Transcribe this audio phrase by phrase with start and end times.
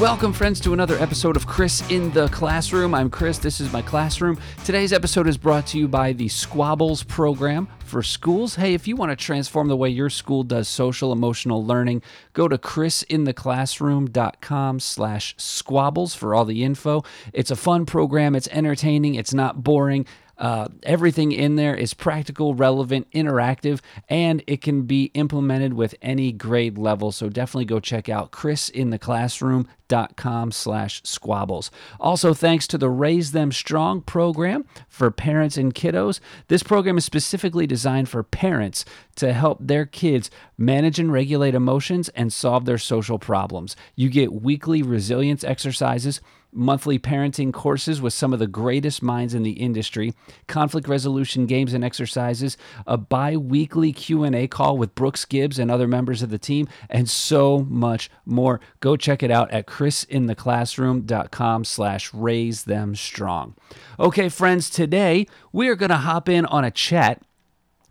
[0.00, 2.94] Welcome, friends, to another episode of Chris in the Classroom.
[2.94, 3.36] I'm Chris.
[3.36, 4.40] This is my classroom.
[4.64, 8.54] Today's episode is brought to you by the Squabbles program for schools.
[8.54, 12.00] Hey, if you want to transform the way your school does social emotional learning,
[12.32, 17.04] go to chrisintheclassroom.com slash squabbles for all the info.
[17.34, 18.34] It's a fun program.
[18.34, 19.16] It's entertaining.
[19.16, 20.06] It's not boring.
[20.40, 26.32] Uh, everything in there is practical, relevant, interactive, and it can be implemented with any
[26.32, 27.12] grade level.
[27.12, 31.70] So definitely go check out chrisintheclassroom.com slash squabbles.
[32.00, 36.20] Also, thanks to the Raise Them Strong program for parents and kiddos.
[36.48, 42.08] This program is specifically designed for parents to help their kids manage and regulate emotions
[42.10, 43.76] and solve their social problems.
[43.94, 46.22] You get weekly resilience exercises
[46.52, 50.14] monthly parenting courses with some of the greatest minds in the industry,
[50.46, 52.56] conflict resolution games and exercises,
[52.86, 57.66] a bi-weekly Q&A call with Brooks Gibbs and other members of the team, and so
[57.68, 58.60] much more.
[58.80, 63.54] Go check it out at chrisintheclassroom.com slash raise them strong.
[63.98, 67.22] Okay, friends, today we are going to hop in on a chat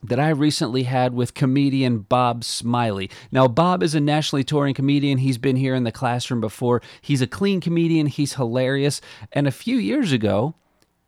[0.04, 3.10] that I recently had with comedian Bob Smiley.
[3.32, 5.20] Now, Bob is a nationally touring comedian.
[5.20, 6.82] He's been here in the classroom before.
[7.02, 9.02] He's a clean comedian, he's hilarious.
[9.32, 10.56] And a few years ago,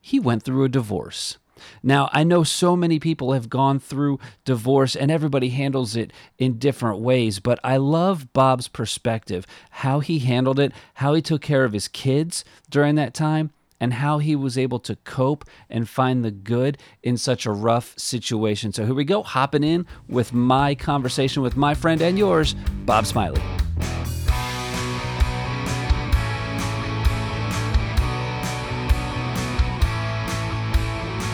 [0.02, 1.38] he went through a divorce.
[1.83, 6.58] Now, I know so many people have gone through divorce and everybody handles it in
[6.58, 11.64] different ways, but I love Bob's perspective, how he handled it, how he took care
[11.64, 13.52] of his kids during that time,
[13.82, 17.98] and how he was able to cope and find the good in such a rough
[17.98, 18.72] situation.
[18.72, 22.54] So here we go, hopping in with my conversation with my friend and yours,
[22.86, 23.42] Bob Smiley.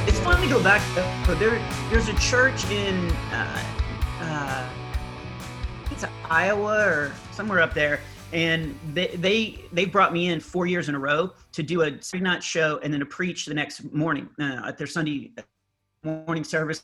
[0.08, 0.82] It's fun to go back.
[1.38, 1.62] There,
[1.92, 3.64] there's a church in, uh,
[4.22, 4.70] uh,
[5.92, 8.00] it's Iowa or somewhere up there
[8.34, 12.02] and they they they brought me in four years in a row to do a
[12.02, 15.32] Sunday night show and then to preach the next morning uh, at their Sunday
[16.04, 16.84] morning service,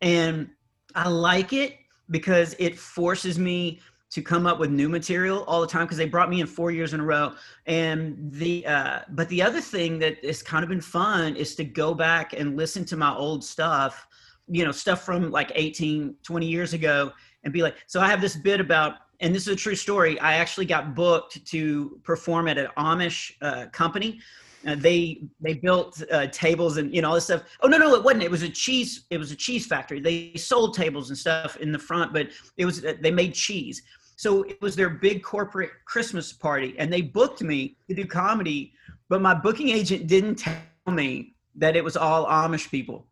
[0.00, 0.50] and
[0.94, 1.76] I like it
[2.10, 3.80] because it forces me
[4.10, 6.72] to come up with new material all the time because they brought me in four
[6.72, 7.32] years in a row.
[7.66, 11.64] And the uh, but the other thing that has kind of been fun is to
[11.64, 14.06] go back and listen to my old stuff
[14.50, 17.12] you know stuff from like 18 20 years ago
[17.44, 20.18] and be like so i have this bit about and this is a true story.
[20.20, 24.20] I actually got booked to perform at an Amish uh, company.
[24.66, 27.42] Uh, they they built uh, tables and you know all this stuff.
[27.62, 28.22] Oh no no it wasn't.
[28.22, 29.04] It was a cheese.
[29.10, 30.00] It was a cheese factory.
[30.00, 33.82] They sold tables and stuff in the front, but it was uh, they made cheese.
[34.16, 38.74] So it was their big corporate Christmas party, and they booked me to do comedy.
[39.08, 43.06] But my booking agent didn't tell me that it was all Amish people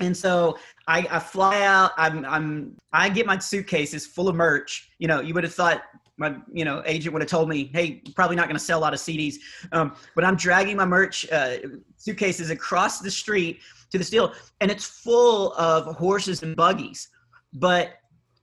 [0.00, 1.92] and so I, I fly out.
[1.96, 4.90] I'm, I'm, I get my suitcases full of merch.
[4.98, 5.82] You know, you would have thought
[6.16, 8.82] my, you know, agent would have told me, "Hey, probably not going to sell a
[8.82, 9.36] lot of CDs."
[9.72, 11.58] Um, but I'm dragging my merch uh,
[11.96, 13.60] suitcases across the street
[13.90, 17.08] to the steel, and it's full of horses and buggies.
[17.52, 17.94] But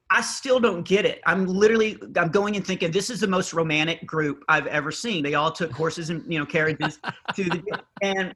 [0.10, 1.22] I still don't get it.
[1.26, 5.24] I'm literally, I'm going and thinking this is the most romantic group I've ever seen.
[5.24, 7.00] They all took horses and you know carriages
[7.36, 7.64] to the,
[8.02, 8.34] and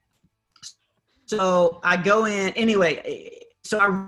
[1.30, 3.38] so I go in anyway.
[3.64, 4.08] So I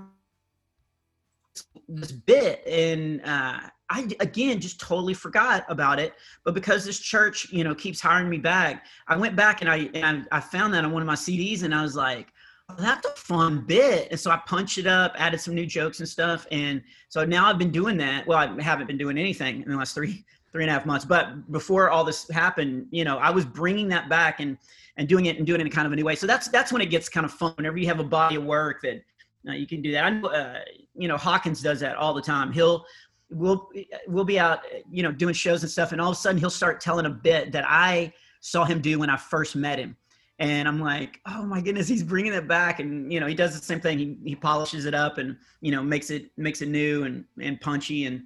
[1.88, 3.60] this bit and uh,
[3.90, 6.14] I again just totally forgot about it.
[6.44, 9.88] But because this church, you know, keeps hiring me back, I went back and I
[9.94, 12.32] and I found that on one of my CDs, and I was like,
[12.68, 16.00] oh, "That's a fun bit." And so I punched it up, added some new jokes
[16.00, 18.26] and stuff, and so now I've been doing that.
[18.26, 21.04] Well, I haven't been doing anything in the last three three and a half months,
[21.04, 24.58] but before all this happened, you know, I was bringing that back and
[24.96, 26.14] and doing it and doing it in kind of a new way.
[26.14, 27.54] So that's that's when it gets kind of fun.
[27.56, 29.02] Whenever you have a body of work that
[29.48, 30.04] uh, you can do that.
[30.04, 30.58] I know, uh,
[30.94, 32.52] you know, Hawkins does that all the time.
[32.52, 32.84] He'll
[33.30, 33.68] we'll
[34.06, 34.60] we'll be out,
[34.90, 37.10] you know, doing shows and stuff, and all of a sudden he'll start telling a
[37.10, 39.96] bit that I saw him do when I first met him.
[40.38, 43.58] And I'm like, oh my goodness, he's bringing it back, and you know, he does
[43.58, 43.98] the same thing.
[43.98, 47.60] He he polishes it up and you know makes it makes it new and and
[47.60, 48.22] punchy, and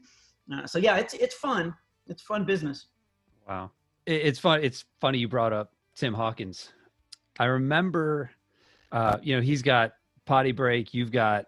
[0.52, 1.74] uh, so yeah, it's it's fun.
[2.08, 2.86] It's fun business.
[3.48, 3.70] Wow,
[4.06, 4.62] it's fun.
[4.62, 6.72] It's funny you brought up Tim Hawkins.
[7.38, 8.30] I remember,
[8.92, 9.92] uh, you know, he's got
[10.26, 10.94] potty break.
[10.94, 11.46] You've got,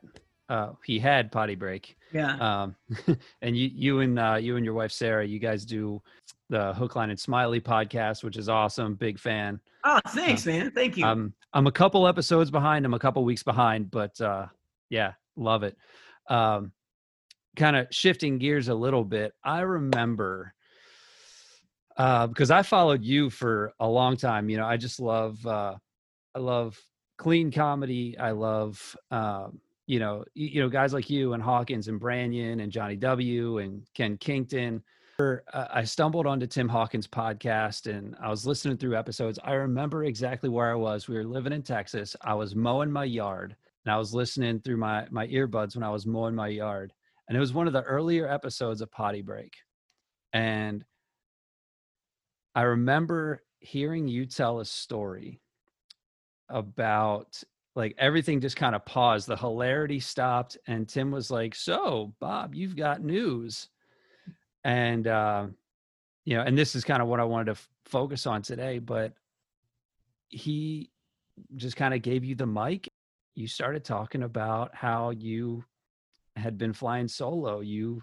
[0.48, 1.96] uh, he had potty break.
[2.12, 2.36] Yeah.
[2.36, 2.76] Um,
[3.42, 6.02] and you, you and uh, you and your wife Sarah, you guys do
[6.48, 8.94] the Hook, Line, and Smiley podcast, which is awesome.
[8.94, 9.60] Big fan.
[9.84, 10.70] Oh, thanks, uh, man.
[10.70, 11.04] Thank you.
[11.04, 12.84] Um, I'm a couple episodes behind.
[12.84, 14.46] I'm a couple weeks behind, but uh,
[14.88, 15.76] yeah, love it.
[16.28, 16.72] Um,
[17.56, 19.34] kind of shifting gears a little bit.
[19.44, 20.54] I remember
[21.98, 24.48] uh, because I followed you for a long time.
[24.48, 25.74] You know, I just love, uh,
[26.34, 26.78] I love
[27.18, 28.16] clean comedy.
[28.18, 32.72] I love, um, you know, you know, guys like you and Hawkins and Branyan and
[32.72, 34.82] Jonnie W and Kenn Kington.
[35.52, 39.36] I stumbled onto Tim Hawkins' podcast and I was listening through episodes.
[39.42, 41.08] I remember exactly where I was.
[41.08, 42.14] We were living in Texas.
[42.22, 45.90] I was mowing my yard and I was listening through my my earbuds when I
[45.90, 46.92] was mowing my yard.
[47.26, 49.54] And it was one of the earlier episodes of Potty Break.
[50.32, 50.84] And
[52.58, 55.40] I remember hearing you tell a story
[56.48, 57.40] about
[57.76, 59.28] like everything just kind of paused.
[59.28, 63.68] The hilarity stopped, and Tim was like, "So, Bob, you've got news."
[64.64, 65.46] And uh,
[66.24, 68.80] you know, and this is kind of what I wanted to f- focus on today.
[68.80, 69.12] But
[70.28, 70.90] he
[71.54, 72.88] just kind of gave you the mic.
[73.36, 75.64] You started talking about how you
[76.34, 77.60] had been flying solo.
[77.60, 78.02] You,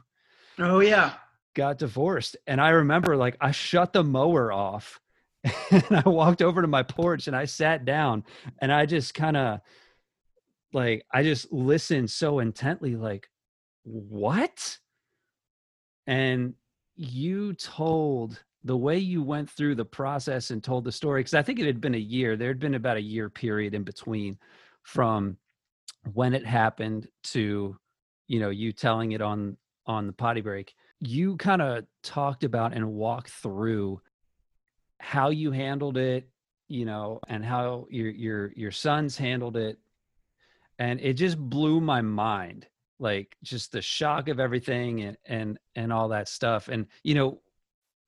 [0.59, 1.15] oh yeah,
[1.55, 4.99] got divorced, and I remember like I shut the mower off
[5.71, 8.23] and I walked over to my porch and I sat down
[8.59, 9.61] and I just kind of
[10.73, 13.29] like I just listened so intently like
[13.83, 14.77] what?
[16.07, 16.53] And
[16.95, 21.43] you told the way you went through the process and told the story because I
[21.43, 22.35] think it had been a year.
[22.35, 24.37] There had been about a year period in between
[24.83, 25.37] from
[26.13, 27.77] when it happened to
[28.27, 30.73] you know you telling it on on the potty break
[31.05, 34.01] you kind of talked about and walked through
[34.99, 36.27] how you handled it,
[36.67, 39.77] you know, and how your your your sons handled it.
[40.79, 42.67] And it just blew my mind.
[42.97, 46.69] Like just the shock of everything and and and all that stuff.
[46.69, 47.41] And you know,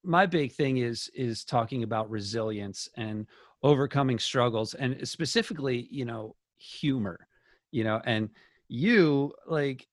[0.03, 3.27] my big thing is is talking about resilience and
[3.63, 7.27] overcoming struggles and specifically, you know, humor.
[7.71, 8.29] You know, and
[8.69, 9.87] you like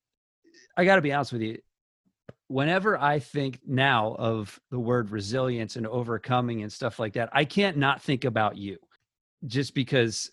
[0.77, 1.59] I got to be honest with you,
[2.55, 7.45] whenever I think now of the word resilience and overcoming and stuff like that, I
[7.45, 8.79] can't not think about you
[9.49, 10.31] just because,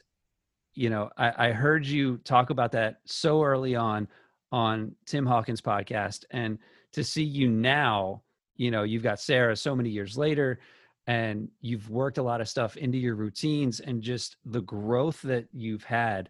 [0.75, 4.07] you know, I, I heard you talk about that so early on
[4.51, 6.25] on Tim Hawkins' podcast.
[6.29, 6.59] And
[6.93, 8.21] to see you now,
[8.55, 10.59] you know, you've got Sarah so many years later
[11.07, 15.47] and you've worked a lot of stuff into your routines and just the growth that
[15.51, 16.29] you've had.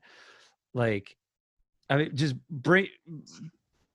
[0.74, 1.18] Like,
[1.90, 2.88] I mean, just bring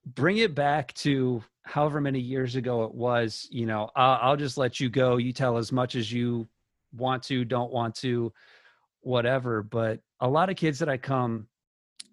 [0.05, 4.57] bring it back to however many years ago it was you know I'll, I'll, just
[4.57, 6.47] let you go you tell as much as you
[6.95, 8.33] want to don't want to
[9.01, 11.47] whatever but a lot of kids that i come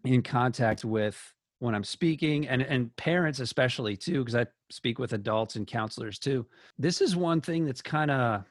[0.05, 1.17] in contact with
[1.61, 6.19] when i'm speaking and and parents especially too because i speak with adults and counselors
[6.19, 6.45] too
[6.79, 8.45] this is one thing that's kind of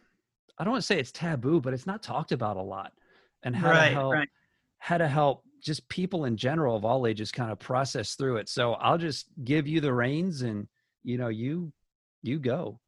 [0.57, 2.93] i don't want to say it's taboo but it's not talked about a lot
[3.43, 4.29] and how right, to help right.
[4.79, 8.49] how to help just people in general of all ages kind of process through it.
[8.49, 10.67] So I'll just give you the reins and
[11.03, 11.71] you know, you
[12.21, 12.79] you go.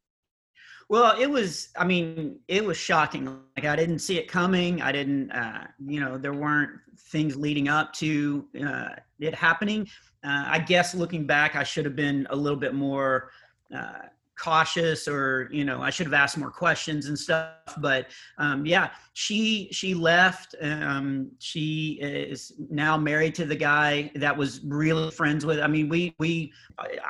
[0.88, 3.24] Well, it was, I mean, it was shocking.
[3.56, 4.80] Like I didn't see it coming.
[4.80, 9.88] I didn't, uh, you know, there weren't things leading up to uh, it happening.
[10.22, 13.30] Uh, I guess looking back, I should have been a little bit more
[13.74, 14.02] uh,
[14.38, 18.06] cautious or you know i should have asked more questions and stuff but
[18.38, 24.60] um, yeah she she left um, she is now married to the guy that was
[24.64, 26.52] really friends with i mean we we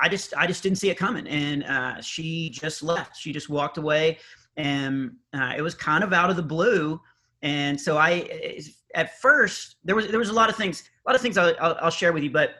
[0.00, 3.16] i just i just didn't see it coming and uh, she just left.
[3.16, 4.18] She just walked away
[4.56, 7.00] and uh, it was kind of out of the blue
[7.42, 8.60] and so i
[8.94, 11.54] at first there was there was a lot of things a lot of things I'll,
[11.60, 12.54] I'll, I'll share with you but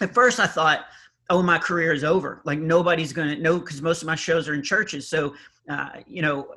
[0.00, 0.86] at first i thought
[1.32, 2.40] oh my career is over.
[2.44, 5.08] Like nobody's gonna know because most of my shows are in churches.
[5.08, 5.34] So
[5.68, 6.48] uh, you know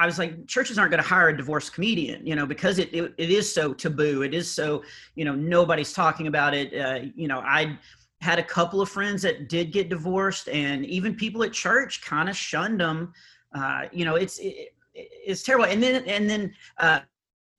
[0.00, 3.12] i was like churches aren't to hire a divorced comedian you know because it, it,
[3.18, 4.22] it is so taboo.
[4.22, 4.82] It is so
[5.16, 6.68] you know nobody's talking about it.
[6.72, 7.76] Uh, you know i
[8.20, 12.28] had a couple of friends that did get divorced and even people at church kind
[12.28, 13.12] of shunned them
[13.54, 15.66] uh, you know it's it, it's terrible.
[15.66, 17.00] And then and then uh,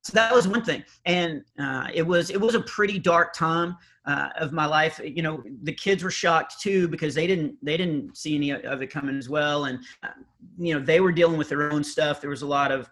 [0.02, 0.84] so that was one thing.
[1.06, 3.76] And uh, it was it was a pretty dark time
[4.10, 7.76] uh, of my life you know the kids were shocked too because they didn't they
[7.76, 10.08] didn't see any of it coming as well and uh,
[10.58, 12.90] you know they were dealing with their own stuff there was a lot of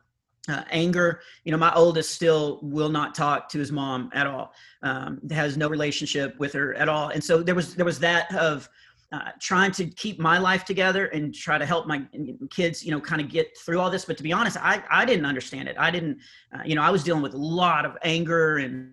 [0.48, 4.52] uh, anger you know my oldest still will not talk to his mom at all
[4.84, 8.32] um, has no relationship with her at all and so there was there was that
[8.37, 8.68] of
[9.10, 12.02] uh, trying to keep my life together and try to help my
[12.50, 14.04] kids, you know, kind of get through all this.
[14.04, 15.76] But to be honest, I, I didn't understand it.
[15.78, 16.18] I didn't,
[16.52, 18.92] uh, you know, I was dealing with a lot of anger and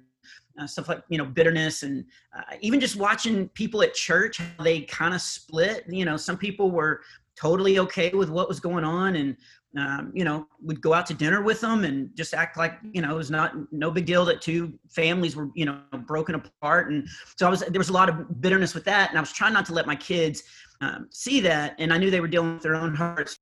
[0.59, 2.05] uh, stuff like, you know, bitterness and
[2.37, 5.85] uh, even just watching people at church, they kind of split.
[5.87, 7.01] You know, some people were
[7.37, 9.35] totally okay with what was going on and
[9.77, 13.01] um, you know, would go out to dinner with them and just act like, you
[13.01, 16.91] know, it was not no big deal that two families were, you know, broken apart.
[16.91, 19.09] And so I was, there was a lot of bitterness with that.
[19.09, 20.43] And I was trying not to let my kids
[20.79, 21.75] um, see that.
[21.77, 23.37] And I knew they were dealing with their own hearts.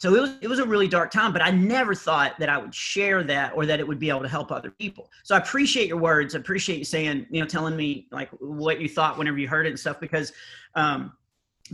[0.00, 2.56] So it was, it was a really dark time, but I never thought that I
[2.56, 5.10] would share that or that it would be able to help other people.
[5.24, 6.34] So I appreciate your words.
[6.34, 9.66] I appreciate you saying, you know, telling me like what you thought whenever you heard
[9.66, 10.32] it and stuff, because,
[10.74, 11.12] um,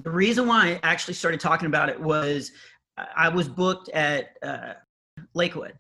[0.03, 2.53] the reason why I actually started talking about it was
[3.17, 4.75] I was booked at uh,
[5.35, 5.75] Lakewood.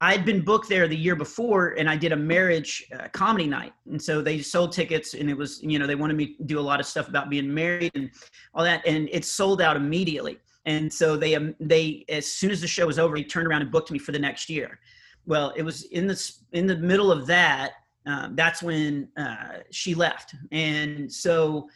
[0.00, 3.46] I had been booked there the year before, and I did a marriage uh, comedy
[3.46, 3.72] night.
[3.88, 6.58] And so they sold tickets, and it was you know they wanted me to do
[6.58, 8.10] a lot of stuff about being married and
[8.52, 10.38] all that, and it sold out immediately.
[10.64, 13.62] And so they um, they as soon as the show was over, he turned around
[13.62, 14.78] and booked me for the next year.
[15.26, 17.72] Well, it was in the in the middle of that.
[18.04, 21.68] Um, that's when uh, she left, and so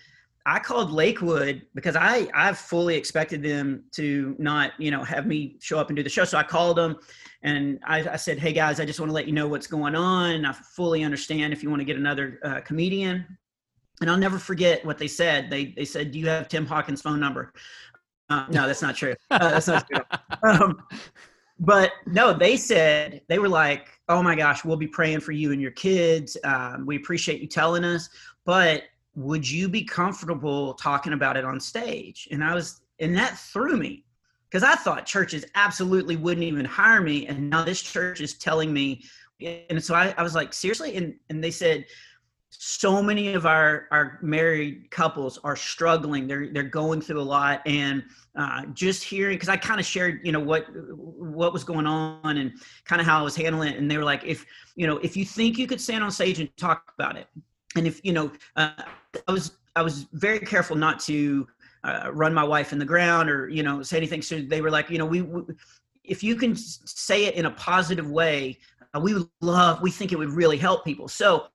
[0.44, 5.56] I called Lakewood because I I fully expected them to not you know have me
[5.60, 6.24] show up and do the show.
[6.24, 6.96] So I called them
[7.42, 9.94] and I, I said, hey guys, I just want to let you know what's going
[9.94, 10.44] on.
[10.44, 13.24] I fully understand if you want to get another uh, comedian.
[14.00, 15.48] And I'll never forget what they said.
[15.48, 17.52] They they said, do you have Tim Hawkins' phone number?
[18.28, 19.14] Uh, no, that's not true.
[19.30, 20.02] Uh, that's not true.
[20.42, 20.82] Um,
[21.58, 25.52] but no, they said they were like, oh my gosh, we'll be praying for you
[25.52, 26.36] and your kids.
[26.44, 28.08] Um, we appreciate you telling us,
[28.44, 28.82] but
[29.14, 32.28] would you be comfortable talking about it on stage?
[32.30, 34.04] And I was, and that threw me
[34.50, 37.26] because I thought churches absolutely wouldn't even hire me.
[37.26, 39.04] And now this church is telling me.
[39.40, 40.96] And so I, I was like, seriously?
[40.96, 41.86] And, and they said,
[42.50, 46.26] so many of our, our married couples are struggling.
[46.26, 47.60] They're, they're going through a lot.
[47.66, 51.86] And uh, just hearing, because I kind of shared, you know, what, what was going
[51.86, 52.52] on and
[52.84, 53.78] kind of how I was handling it.
[53.78, 56.40] And they were like, if, you know, if you think you could stand on stage
[56.40, 57.26] and talk about it,
[57.76, 58.70] and if, you know, uh,
[59.28, 61.46] I was I was very careful not to
[61.84, 64.22] uh, run my wife in the ground or you know say anything.
[64.22, 65.42] So they were like, you know, we, we
[66.02, 68.58] if you can say it in a positive way,
[68.94, 69.82] uh, we would love.
[69.82, 71.08] We think it would really help people.
[71.08, 71.46] So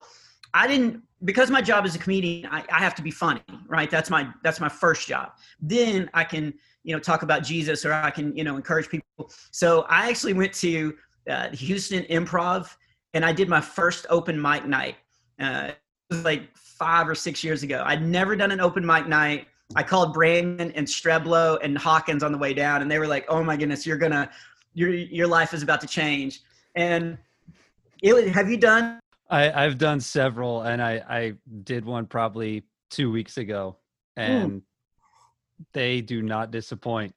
[0.54, 2.50] I didn't because my job as a comedian.
[2.52, 3.90] I, I have to be funny, right?
[3.90, 5.32] That's my that's my first job.
[5.62, 6.54] Then I can
[6.84, 9.32] you know talk about Jesus or I can you know encourage people.
[9.52, 10.96] So I actually went to
[11.30, 12.76] uh, Houston Improv
[13.14, 14.96] and I did my first open mic night.
[15.40, 17.84] Uh, it was like five or six years ago.
[17.86, 19.48] I'd never done an open mic night.
[19.76, 23.26] I called Branyan and Streblo and Hawkins on the way down, and they were like,
[23.30, 24.30] "Oh my goodness, you're gonna,
[24.74, 26.42] your your life is about to change."
[26.76, 27.18] And
[28.02, 29.01] it, have you done?
[29.32, 31.34] I, I've done several, and I I
[31.64, 33.78] did one probably two weeks ago,
[34.18, 34.62] and
[35.74, 37.16] they do not disappoint.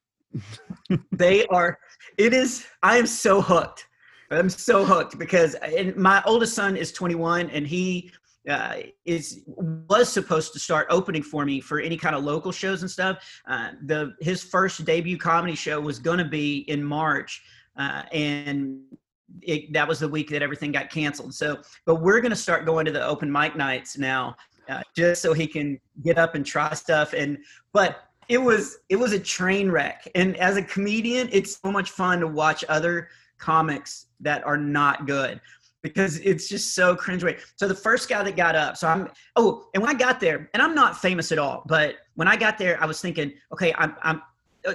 [1.12, 1.78] they are.
[2.16, 2.66] It is.
[2.82, 3.86] I am so hooked.
[4.30, 5.56] I'm so hooked because
[5.96, 8.10] my oldest son is 21 and he
[8.48, 12.82] uh, is was supposed to start opening for me for any kind of local shows
[12.82, 13.18] and stuff.
[13.48, 17.42] Uh, the his first debut comedy show was going to be in March,
[17.76, 18.80] uh, and
[19.42, 21.34] it, that was the week that everything got canceled.
[21.34, 24.36] So, but we're going to start going to the open mic nights now,
[24.68, 27.12] uh, just so he can get up and try stuff.
[27.12, 27.38] And
[27.72, 30.08] but it was it was a train wreck.
[30.14, 35.06] And as a comedian, it's so much fun to watch other comics that are not
[35.06, 35.40] good
[35.82, 37.38] because it's just so cringeworthy.
[37.56, 40.48] So the first guy that got up, so I'm oh, and when I got there,
[40.54, 43.74] and I'm not famous at all, but when I got there, I was thinking, okay,
[43.76, 44.22] I'm I'm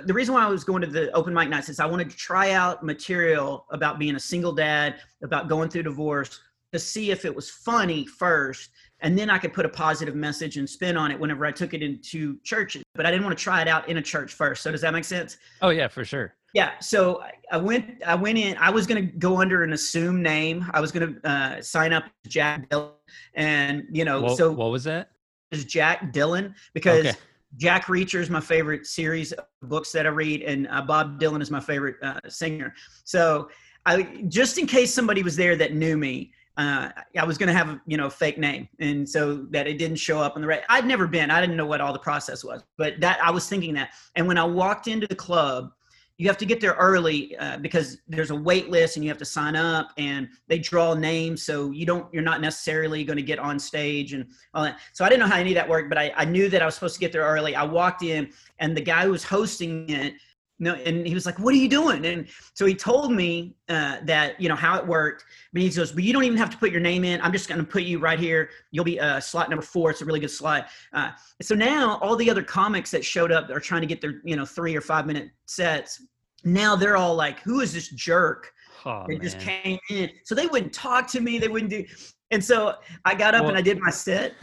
[0.05, 2.15] the reason why I was going to the open mic nights is I wanted to
[2.15, 6.39] try out material about being a single dad, about going through divorce,
[6.71, 8.69] to see if it was funny first,
[8.99, 11.73] and then I could put a positive message and spin on it whenever I took
[11.73, 12.83] it into churches.
[12.93, 14.61] But I didn't want to try it out in a church first.
[14.61, 15.37] So does that make sense?
[15.61, 16.35] Oh yeah, for sure.
[16.53, 18.01] Yeah, so I went.
[18.05, 18.57] I went in.
[18.57, 20.65] I was going to go under an assumed name.
[20.73, 22.91] I was going to uh, sign up Jack Dillon,
[23.35, 25.11] and you know, what, so what was that?
[25.51, 27.17] Is Jack Dillon because okay.
[27.57, 31.41] Jack Reacher is my favorite series of books that I read, and uh, Bob Dylan
[31.41, 32.73] is my favorite uh, singer.
[33.03, 33.49] So,
[33.85, 37.53] I just in case somebody was there that knew me, uh, I was going to
[37.53, 40.47] have you know a fake name, and so that it didn't show up on the
[40.47, 40.61] right.
[40.69, 41.31] I'd never been.
[41.31, 43.91] I didn't know what all the process was, but that I was thinking that.
[44.15, 45.71] And when I walked into the club,
[46.19, 49.17] you have to get there early uh, because there's a wait list and you have
[49.17, 51.43] to sign up and they draw names.
[51.43, 54.79] So you don't you're not necessarily going to get on stage and all that.
[54.91, 56.65] So i didn't know how any of that worked but I, I knew that i
[56.65, 57.55] was supposed to get there early.
[57.55, 60.15] I walked in and the guy who was hosting it
[60.59, 63.97] no, and he was like, "What are you doing?" And so he told me uh,
[64.03, 65.23] that you know how it worked.
[65.53, 67.21] But he goes, "But you don't even have to put your name in.
[67.21, 68.49] I'm just going to put you right here.
[68.71, 69.91] You'll be uh, slot number four.
[69.91, 71.11] It's a really good slot." Uh,
[71.41, 74.35] so now all the other comics that showed up are trying to get their you
[74.35, 76.03] know three or five minute sets.
[76.43, 78.51] Now they're all like, "Who is this jerk?"
[78.85, 79.23] Oh, they man.
[79.23, 81.39] just came in, so they wouldn't talk to me.
[81.39, 81.85] They wouldn't do.
[82.31, 82.75] And so
[83.05, 84.35] I got up well, and I did my set.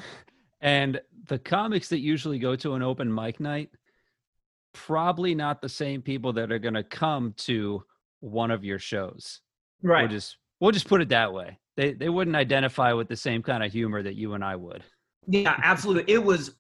[0.61, 3.71] And the comics that usually go to an open mic night
[4.85, 7.83] probably not the same people that are going to come to
[8.21, 9.41] one of your shows.
[9.83, 10.03] Right.
[10.03, 11.59] We'll just we'll just put it that way.
[11.77, 14.85] They they wouldn't identify with the same kind of humor that you and I would.
[15.27, 16.13] Yeah, absolutely.
[16.13, 16.55] It was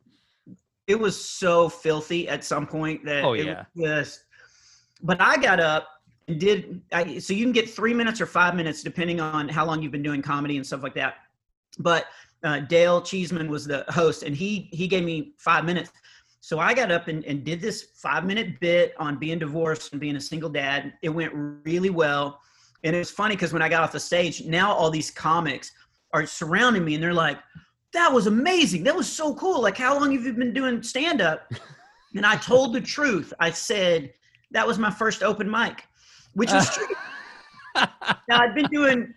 [0.86, 3.64] it was so filthy at some point that oh yeah.
[3.76, 4.24] just
[5.02, 5.88] but I got up
[6.28, 9.64] and did I, so you can get three minutes or five minutes depending on how
[9.64, 11.14] long you've been doing comedy and stuff like that.
[11.78, 12.06] But
[12.42, 15.90] uh, Dale Cheeseman was the host, and he he gave me five minutes.
[16.46, 20.00] So I got up and, and did this five minute bit on being divorced and
[20.00, 20.92] being a single dad.
[21.02, 22.40] It went really well.
[22.84, 25.72] And it was funny because when I got off the stage, now all these comics
[26.12, 27.40] are surrounding me and they're like,
[27.94, 28.84] that was amazing.
[28.84, 29.60] That was so cool.
[29.60, 31.52] Like, how long have you been doing stand up?
[32.14, 33.32] And I told the truth.
[33.40, 34.12] I said,
[34.52, 35.82] that was my first open mic,
[36.34, 36.86] which was true.
[37.74, 39.12] now I'd been doing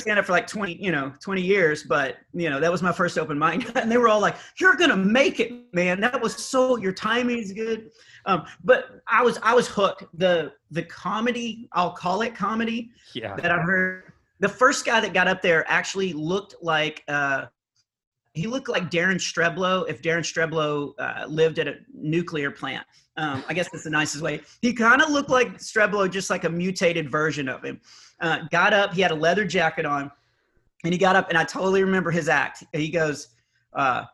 [0.00, 2.92] stand up for like 20, you know, 20 years, but you know, that was my
[2.92, 3.74] first open mic.
[3.84, 6.00] And they were all like, You're gonna make it, man.
[6.00, 7.90] That was so your timing is good.
[8.26, 10.04] Um, but I was I was hooked.
[10.14, 13.36] The the comedy, I'll call it comedy, yeah.
[13.36, 14.12] that I heard.
[14.40, 17.46] The first guy that got up there actually looked like uh
[18.34, 22.84] he looked like Darren Streblo if Darren Streblo uh, lived at a nuclear plant.
[23.16, 24.40] Um, I guess that's the nicest way.
[24.60, 27.80] He kind of looked like Streblo, just like a mutated version of him.
[28.20, 30.10] Uh, got up, he had a leather jacket on,
[30.82, 32.64] and he got up, and I totally remember his act.
[32.72, 33.28] He goes,
[33.72, 34.04] uh,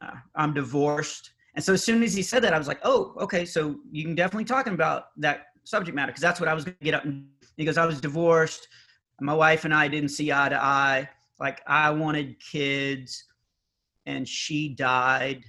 [0.00, 3.14] uh, "I'm divorced," and so as soon as he said that, I was like, "Oh,
[3.20, 6.64] okay, so you can definitely talk about that subject matter because that's what I was
[6.64, 8.66] going to get up." And he goes, "I was divorced.
[9.20, 11.08] My wife and I didn't see eye to eye.
[11.38, 13.24] Like I wanted kids."
[14.06, 15.44] And she died.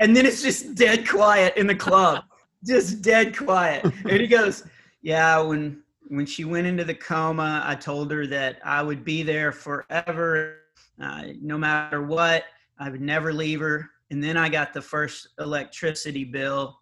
[0.00, 2.24] And then it's just dead quiet in the club,
[2.66, 3.84] just dead quiet.
[3.84, 4.64] And he goes,
[5.00, 9.22] "Yeah, when when she went into the coma, I told her that I would be
[9.22, 10.56] there forever,
[11.00, 12.44] uh, no matter what.
[12.78, 13.88] I would never leave her.
[14.10, 16.81] And then I got the first electricity bill."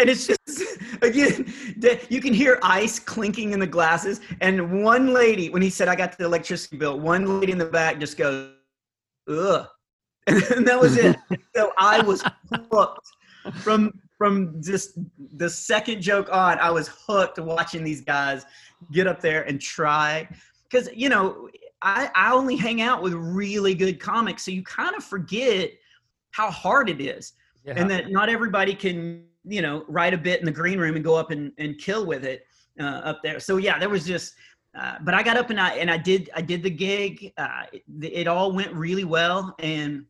[0.00, 0.62] And it's just
[1.02, 1.52] again,
[2.08, 4.20] you can hear ice clinking in the glasses.
[4.40, 7.66] And one lady, when he said, I got the electricity bill, one lady in the
[7.66, 8.52] back just goes,
[9.28, 9.66] ugh.
[10.26, 11.16] And that was it.
[11.56, 12.22] so I was
[12.70, 13.08] hooked
[13.54, 14.98] from from just
[15.36, 16.58] the second joke on.
[16.58, 18.44] I was hooked watching these guys
[18.92, 20.28] get up there and try.
[20.64, 21.48] Because, you know,
[21.80, 24.44] I, I only hang out with really good comics.
[24.44, 25.72] So you kind of forget
[26.32, 27.32] how hard it is.
[27.64, 27.74] Yeah.
[27.76, 31.04] And that not everybody can you know, write a bit in the green room and
[31.04, 32.46] go up and, and kill with it
[32.78, 33.40] uh, up there.
[33.40, 34.34] So yeah, there was just,
[34.78, 37.32] uh, but I got up and I and I did I did the gig.
[37.36, 40.04] Uh, it, it, all went really well, and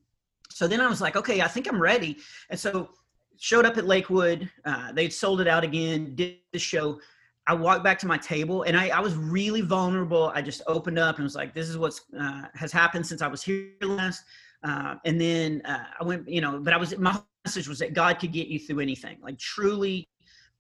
[0.51, 2.19] so then I was like, okay, I think I'm ready.
[2.51, 2.91] And so
[3.39, 4.51] showed up at Lakewood.
[4.67, 6.15] Uh, they'd sold it out again.
[6.15, 7.01] Did the show.
[7.47, 10.31] I walked back to my table and I, I was really vulnerable.
[10.35, 13.29] I just opened up and was like, this is what's uh, has happened since I
[13.29, 14.25] was here last.
[14.63, 18.19] Uh, and then I went, you know, but I was my message was that God
[18.19, 19.19] could get you through anything.
[19.23, 20.09] Like truly,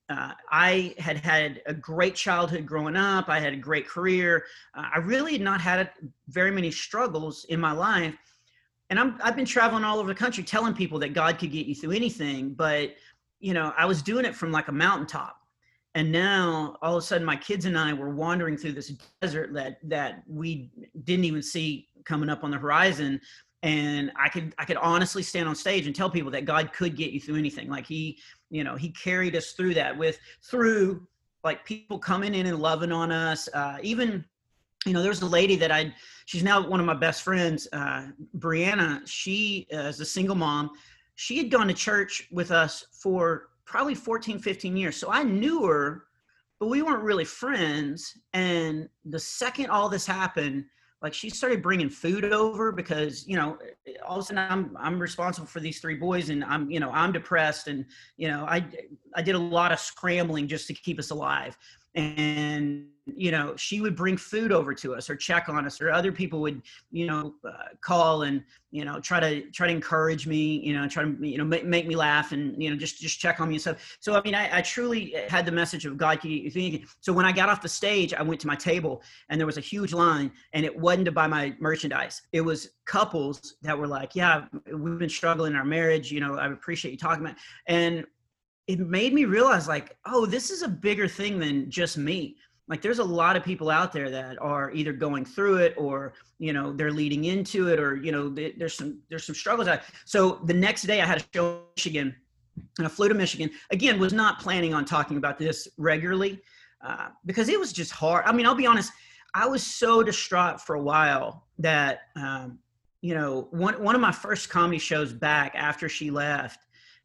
[0.08, 3.28] uh, I had had a great childhood growing up.
[3.28, 4.44] I had a great career.
[4.76, 5.90] Uh, I really had not had
[6.28, 8.16] very many struggles in my life.
[8.90, 11.66] And I'm, I've been traveling all over the country telling people that God could get
[11.66, 12.54] you through anything.
[12.54, 12.96] But,
[13.38, 15.36] you know, I was doing it from like a mountaintop.
[15.94, 19.52] And now all of a sudden my kids and I were wandering through this desert
[19.54, 20.70] that, that we
[21.04, 23.20] didn't even see coming up on the horizon
[23.62, 26.96] and i could i could honestly stand on stage and tell people that god could
[26.96, 27.68] get you through anything.
[27.68, 28.18] Like he
[28.50, 31.06] you know he carried us through that with through
[31.44, 33.48] like people coming in and loving on us.
[33.52, 34.24] Uh, even
[34.86, 35.92] you know there's a lady that i
[36.24, 38.06] she's now one of my best friends uh,
[38.38, 39.02] brianna.
[39.06, 40.70] She uh, is a single mom.
[41.16, 44.96] She had gone to church with us for probably 14 15 years.
[44.96, 46.04] So i knew her
[46.60, 48.18] but we weren't really friends.
[48.34, 50.66] And the second all this happened
[51.02, 54.76] like she started bringing food over because you know eh, all of a sudden i'm
[54.78, 57.84] i'm responsible for these three boys and i'm you know i'm depressed and
[58.16, 58.64] you know i
[59.14, 61.56] i did a lot of scrambling just to keep us alive
[61.94, 65.90] and you know she would bring food over to us or check on us or
[65.90, 70.26] other people would you know uh, call and you know try to try to encourage
[70.26, 73.00] me you know try to you know make, make me laugh and you know just
[73.00, 73.98] just check on me and stuff.
[74.00, 76.20] So i mean i, I truly had the message of god
[77.00, 79.58] so when i got off the stage i went to my table and there was
[79.58, 82.22] a huge line and it wasn't to buy my merchandise.
[82.32, 86.36] It was couples that were like yeah we've been struggling in our marriage you know
[86.36, 88.04] i appreciate you talking about and
[88.66, 92.36] it made me realize like oh this is a bigger thing than just me.
[92.68, 96.14] Like there's a lot of people out there that are either going through it or
[96.38, 99.80] you know they're leading into it or you know there's some there's some struggles out.
[100.04, 102.16] so the next day i had a show in michigan
[102.78, 103.50] and i flew to michigan.
[103.70, 106.40] Again was not planning on talking about this regularly
[106.84, 108.24] uh, because it was just hard.
[108.24, 108.92] I mean i'll be honest
[109.34, 112.58] i was so distraught for a while that um,
[113.00, 116.60] you know one, one of my first comedy shows back after she left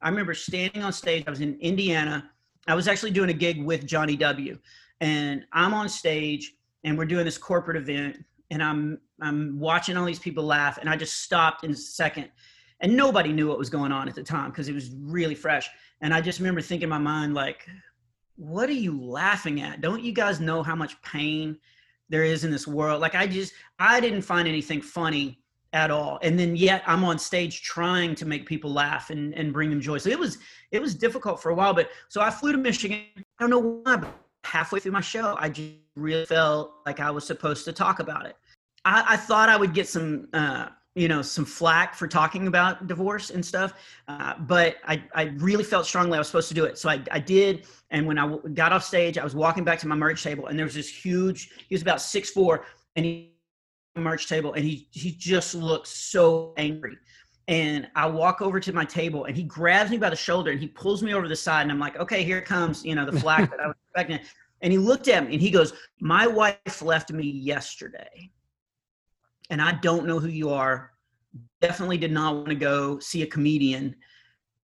[0.05, 1.23] I remember standing on stage.
[1.25, 2.29] I was in Indiana.
[2.67, 4.55] I was actually doing a gig with Jonnie W.
[5.01, 10.05] And I'm on stage and we're doing this corporate event and I'm I'm watching all
[10.05, 12.29] these people laugh and I just stopped in a second
[12.81, 15.67] and nobody knew what was going on at the time because it was really fresh.
[16.01, 17.67] And I just remember thinking in my mind like,
[18.35, 19.81] what are you laughing at?
[19.81, 21.57] Don't you guys know how much pain
[22.09, 23.01] there is in this world?
[23.01, 25.39] Like I just I didn't find anything funny
[25.75, 26.17] at all.
[26.23, 29.81] And then yet i'm on stage trying to make people laugh and, and bring them
[29.81, 29.99] joy.
[29.99, 30.39] So it was
[30.71, 33.03] it was difficult for a while but so i flew to michigan.
[33.17, 37.09] I don't know why but halfway through my show i just really felt like i
[37.11, 38.35] was supposed to talk about it.
[38.85, 42.87] I, I thought i would get some uh, you know some flack for talking about
[42.87, 43.73] divorce and stuff
[44.07, 46.77] uh, but I, I really felt strongly i was supposed to do it.
[46.77, 47.67] So I, I did.
[47.91, 50.57] And when i got off stage i was walking back to my merch table and
[50.57, 53.34] there was this huge he was about six four and he
[54.01, 56.97] merch table and he he just looks so angry.
[57.47, 60.59] And i walk over to my table and he grabs me by the shoulder and
[60.59, 63.19] he pulls me over the side and i'm like okay here comes you know the
[63.19, 64.19] flag that i was expecting.
[64.61, 68.31] And he looked at me and he goes my wife left me yesterday
[69.49, 70.91] and i don't know who you are.
[71.61, 73.95] Definitely did not want to go see a comedian.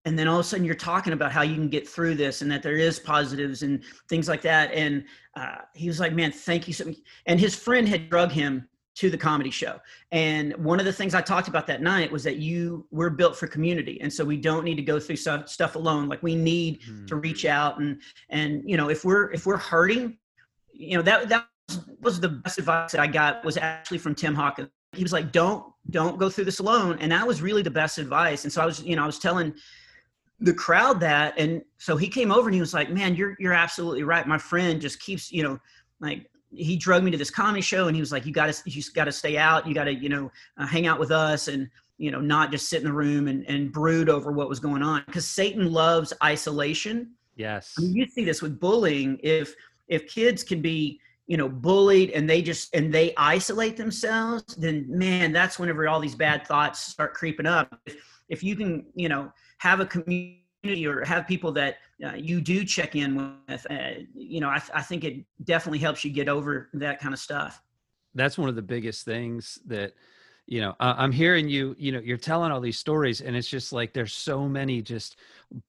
[0.04, 2.42] And then all of a sudden you're talking about how you can get through this
[2.42, 4.72] and that there is positives and things like that.
[4.72, 5.04] And
[5.36, 8.68] uh, he was like man thank you so much and his friend had drug him
[8.94, 9.80] to the comedy show.
[10.10, 13.36] And one of the things I talked about that night was that you we're built
[13.36, 14.00] for community.
[14.00, 16.08] And so we don't need to go through stuff, stuff alone.
[16.08, 17.06] Like we need mm-hmm.
[17.06, 20.18] to reach out and and you know, if we're if we're hurting,
[20.72, 21.46] you know, that that
[22.00, 24.68] was the best advice that I got was actually from Tim Hawkins.
[24.92, 27.96] He was like, "Don't don't go through this alone." And that was really the best
[27.96, 28.44] advice.
[28.44, 29.54] And so I was, you know, I was telling
[30.40, 33.54] the crowd that and so he came over and he was like, "Man, you're you're
[33.54, 34.26] absolutely right.
[34.26, 35.58] My friend just keeps, you know,
[36.00, 38.70] like he drug me to this comedy show and he was like you got to
[38.70, 39.66] you got to stay out.
[39.66, 42.68] You got to you know uh, hang out with us and you know not just
[42.68, 45.02] sit in the room and, and brood over what was going on.
[45.06, 47.12] Because satan loves isolation.
[47.36, 47.74] Yes.
[47.78, 49.18] I mean, you see this with bullying.
[49.22, 49.54] If
[49.88, 54.84] if kids can be you know bullied and they just and they isolate themselves then
[54.88, 57.78] man that's whenever all these bad thoughts start creeping up.
[57.86, 57.96] If,
[58.28, 62.64] if you can you know have a community or have people that uh, you do
[62.64, 66.28] check in with, uh, you know, I, th- I think it definitely helps you get
[66.28, 67.62] over that kind of stuff.
[68.14, 69.94] That's one of the biggest things that,
[70.46, 73.48] you know, uh, I'm hearing you, you know, you're telling all these stories and it's
[73.48, 75.16] just like, there's so many just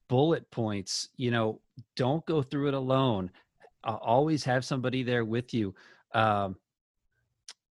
[0.09, 1.61] bullet points, you know,
[1.95, 3.29] don't go through it alone.
[3.83, 5.73] always have somebody there with you.
[6.13, 6.55] Um,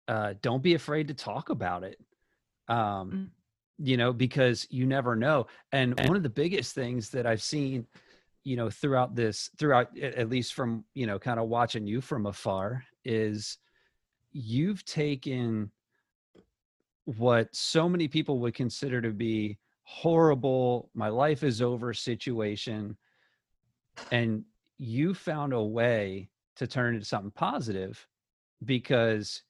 [0.08, 2.00] uh, don't be afraid to talk about it.
[2.68, 3.28] Um, mm
[3.82, 5.48] you know, because you never know.
[5.72, 7.88] And one of the biggest things that I've seen,
[8.50, 12.26] you know, throughout this, throughout at least from, you know, kind of watching you from
[12.26, 13.60] afar is
[14.32, 15.72] you've taken
[17.06, 22.98] what so many people would consider to be horrible, my life is over situation.
[24.12, 24.44] And
[24.80, 28.04] you found a way to turn it into something positive
[28.66, 29.44] because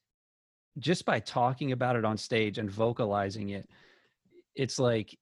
[0.78, 3.66] just by talking about it on stage and vocalizing it,
[4.54, 5.16] it's like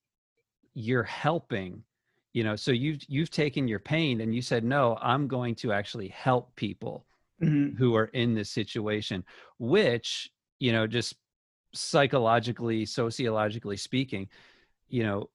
[0.74, 1.84] you're helping
[2.32, 5.72] you know so you've you've taken your pain and you said no i'm going to
[5.72, 7.06] actually help people
[7.42, 7.76] mm-hmm.
[7.76, 9.24] who are in this situation
[9.58, 11.14] which you know just
[11.74, 14.28] psychologically sociologically speaking
[14.88, 15.28] you know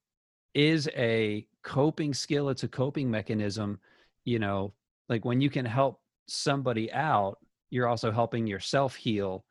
[0.54, 3.80] is a coping skill it's a coping mechanism
[4.26, 4.74] you know
[5.10, 7.38] like when you can help somebody out
[7.70, 9.44] you're also helping yourself heal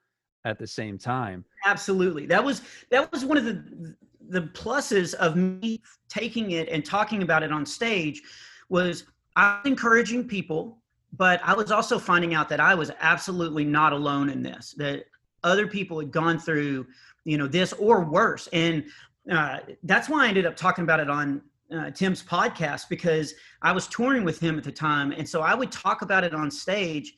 [0.44, 3.94] at the same time absolutely that was that was one of the
[4.28, 8.22] the pluses of me taking it and talking about it on stage
[8.68, 9.04] was
[9.36, 10.78] I was encouraging people,
[11.12, 14.74] but I was also finding out that I was absolutely not alone in this.
[14.78, 15.04] That
[15.44, 16.86] other people had gone through,
[17.24, 18.84] you know, this or worse, and
[19.30, 23.72] uh, that's why I ended up talking about it on uh, Tim's podcast because I
[23.72, 26.50] was touring with him at the time, and so I would talk about it on
[26.50, 27.14] stage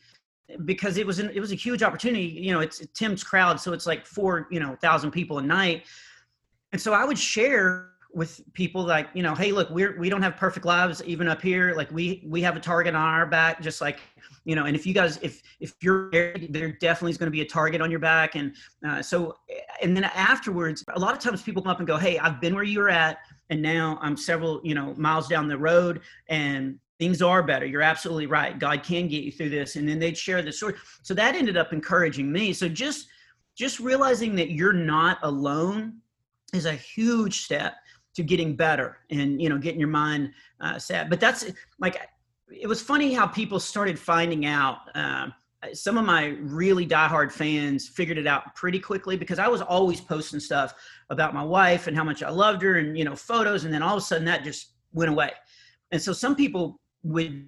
[0.64, 2.26] because it was an, it was a huge opportunity.
[2.26, 5.84] You know, it's Tim's crowd, so it's like four you know thousand people a night,
[6.74, 10.22] and so I would share with people like, you know, hey, look, we're we don't
[10.22, 11.72] have perfect lives even up here.
[11.76, 14.00] Like we we have a target on our back, just like
[14.44, 14.64] you know.
[14.64, 17.46] And if you guys, if if you're married, there definitely is going to be a
[17.46, 18.34] target on your back.
[18.34, 19.36] And uh, so,
[19.80, 22.56] and then afterwards, a lot of times people come up and go, hey, I've been
[22.56, 23.18] where you're at,
[23.50, 27.66] and now I'm several you know miles down the road, and things are better.
[27.66, 28.58] You're absolutely right.
[28.58, 29.76] God can get you through this.
[29.76, 30.74] And then they'd share the story.
[31.02, 32.52] So that ended up encouraging me.
[32.52, 33.06] So just
[33.54, 36.00] just realizing that you're not alone
[36.54, 37.74] is a huge step
[38.14, 41.44] to getting better and you know getting your mind uh, set but that's
[41.80, 42.08] like
[42.48, 45.28] it was funny how people started finding out uh,
[45.72, 50.00] some of my really diehard fans figured it out pretty quickly because I was always
[50.00, 50.74] posting stuff
[51.10, 53.82] about my wife and how much I loved her and you know photos and then
[53.82, 55.30] all of a sudden that just went away.
[55.90, 57.46] And so some people would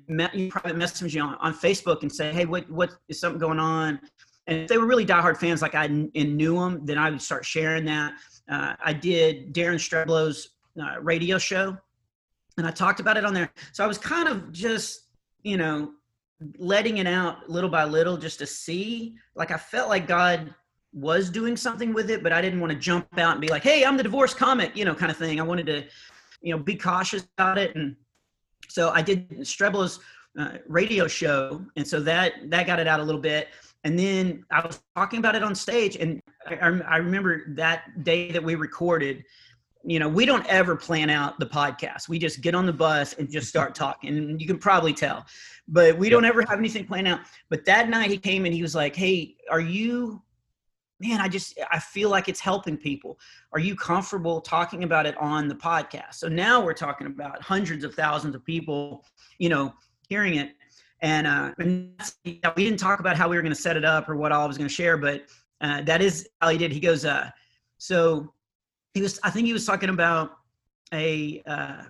[0.51, 4.01] private message me on, on Facebook and say, "Hey, what what is something going on?"
[4.47, 7.23] And if they were really diehard fans, like I and knew them, then I would
[7.23, 8.14] start sharing that
[8.49, 11.77] uh, I did Darren Streblow's uh, radio show,
[12.59, 13.51] and I talked about it on there.
[13.73, 15.03] So I was kind of just,
[15.43, 15.93] you know,
[16.59, 19.17] letting it out little by little just to see.
[19.35, 20.55] Like I felt like God
[20.93, 23.63] was doing something with it, but I didn't want to jump out and be like,
[23.63, 25.41] "Hey, I'm the divorce comic," you know, kind of thing.
[25.41, 25.85] I wanted to,
[26.41, 27.97] you know, be cautious about it, and
[28.69, 30.01] so I did Streblo's
[30.39, 33.49] uh, radio show, and so that that got it out a little bit.
[33.85, 38.31] And then I was talking about it on stage, and I, I remember that day
[38.33, 39.25] that we recorded.
[39.85, 42.09] You know, we don't ever plan out the podcast.
[42.09, 44.17] We just get on the bus and just start talking.
[44.17, 45.25] And you can probably tell,
[45.69, 47.21] but we don't ever have anything planned out.
[47.51, 50.23] But that night he came and he was like, "Hey, are you
[51.01, 53.19] man, I just I feel like it's helping people.
[53.53, 56.15] Are you comfortable talking about it on the podcast?
[56.15, 59.05] So now we're talking about hundreds of thousands of people,
[59.39, 59.75] you know,
[60.09, 60.53] hearing it.
[61.03, 61.93] And, uh, and
[62.25, 64.45] we didn't talk about how we were going to set it up or what all
[64.45, 65.27] I was going to share, but
[65.61, 66.73] uh, that is how he did.
[66.73, 67.31] He goes, uh,
[67.79, 68.33] so
[68.95, 70.33] he was, I think he was talking about
[70.92, 71.83] a, uh,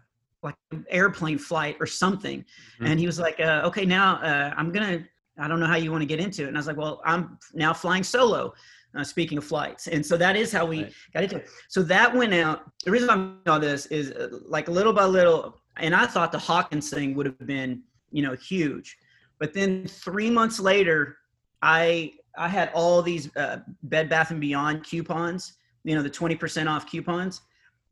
[0.43, 2.41] like an airplane flight or something.
[2.41, 2.87] Mm-hmm.
[2.87, 5.77] And he was like, uh, okay, now uh, I'm going to, I don't know how
[5.77, 6.49] you want to get into it.
[6.49, 8.55] And I was like, well, I'm now flying solo.
[8.97, 9.89] Uh, speaking of flights.
[9.89, 10.93] And so that is how we right.
[11.13, 11.49] got into it.
[11.69, 12.63] So that went out.
[12.83, 16.39] The reason I'm all this is uh, like little by little, and I thought the
[16.39, 18.97] Hawkins thing would have been, you know, huge.
[19.39, 21.19] But then three months later,
[21.61, 26.69] I I had all these uh, Bed Bath and Beyond coupons, you know, the 20%
[26.69, 27.43] off coupons.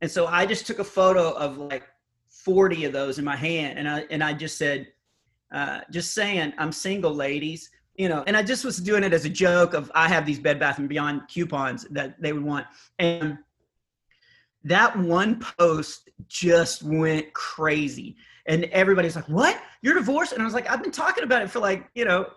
[0.01, 1.83] And so I just took a photo of like
[2.29, 4.87] 40 of those in my hand, and I and I just said,
[5.51, 9.25] uh, just saying, I'm single, ladies you know and i just was doing it as
[9.25, 12.67] a joke of i have these bed bath and beyond coupons that they would want.
[12.99, 13.37] And
[14.65, 18.15] that one post just went crazy.
[18.47, 19.61] And everybody's like what?
[19.81, 20.33] You're divorced?
[20.33, 22.27] And i was like i've been talking about it for like you know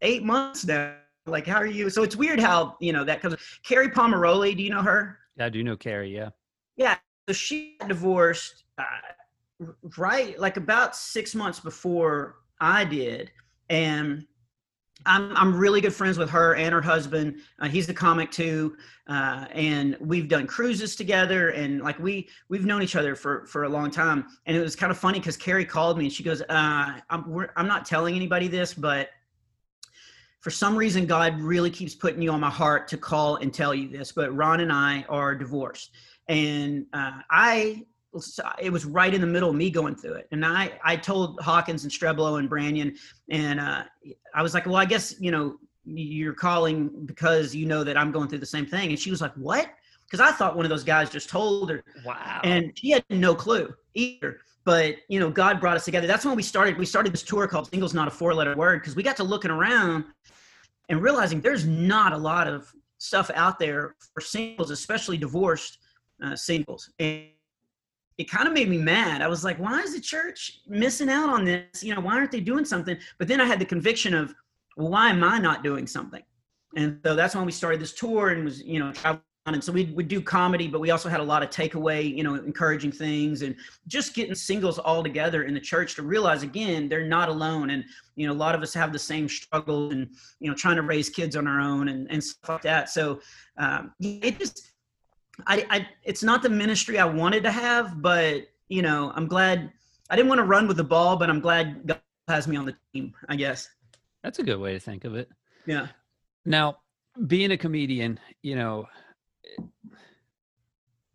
[0.00, 0.94] eight months now
[1.26, 3.34] like how are you so it's weird how you know that comes
[3.66, 6.28] kerri pomarolli do you know her yeah i do know kerri yeah
[6.76, 6.96] yeah
[7.28, 8.84] so she divorced uh,
[9.96, 13.30] right like about six months before i did
[13.70, 14.26] and
[15.06, 17.36] I'm, I'm really good friends with her and her husband.
[17.58, 18.74] Uh, he's the comic too,
[19.06, 21.50] uh, and we've done cruises together.
[21.50, 24.24] And like we we've known each other for for a long time.
[24.46, 27.46] And it was kind of funny because Kerri called me and she goes, uh, "I'm
[27.56, 29.10] I'm not telling anybody this, but
[30.44, 33.74] for some reason God really keeps putting you on my heart to call and tell
[33.74, 34.12] you this.
[34.12, 35.92] But Ron and I are divorced,
[36.28, 37.82] and uh, I
[38.60, 40.28] it was right in the middle of me going through it.
[40.32, 42.96] And I, I told Hawkins and Streblo and Branyan,
[43.30, 43.84] and uh,
[44.34, 48.12] I was like, well, I guess, you know, you're calling because you know that I'm
[48.12, 48.90] going through the same thing.
[48.90, 49.68] And she was like, what?
[50.04, 51.82] Because I thought one of those guys just told her.
[52.04, 52.40] Wow.
[52.44, 54.40] And she had no clue either.
[54.64, 56.06] But, you know, God brought us together.
[56.06, 56.78] That's when we started.
[56.78, 59.24] We started this tour called Singles Not a Four Letter Word because we got to
[59.24, 60.04] looking around
[60.88, 65.78] and realizing there's not a lot of stuff out there for singles, especially divorced
[66.22, 66.90] uh, singles.
[66.98, 67.26] And
[68.16, 69.20] it kind of made me mad.
[69.20, 71.82] I was like, why is the church missing out on this?
[71.82, 72.96] You know, why aren't they doing something?
[73.18, 74.34] But then I had the conviction of,
[74.76, 76.22] well, why am I not doing something?
[76.76, 79.22] And so that's when we started this tour and was, you know, traveling.
[79.46, 82.22] And so we would do comedy, but we also had a lot of takeaway, you
[82.22, 83.54] know, encouraging things and
[83.86, 87.68] just getting singles all together in the church to realize again, they're not alone.
[87.68, 87.84] And,
[88.16, 90.08] you know, a lot of us have the same struggle and,
[90.40, 92.88] you know, trying to raise kids on our own and, and stuff like that.
[92.88, 93.20] So
[93.58, 94.72] um, it just,
[95.46, 99.70] I, I it's not the ministry I wanted to have, but you know, I'm glad
[100.08, 102.64] I didn't want to run with the ball, but I'm glad God has me on
[102.64, 103.68] the team, I guess.
[104.22, 105.28] That's a good way to think of it.
[105.66, 105.88] Yeah.
[106.46, 106.78] Now,
[107.26, 108.86] being a comedian, you know,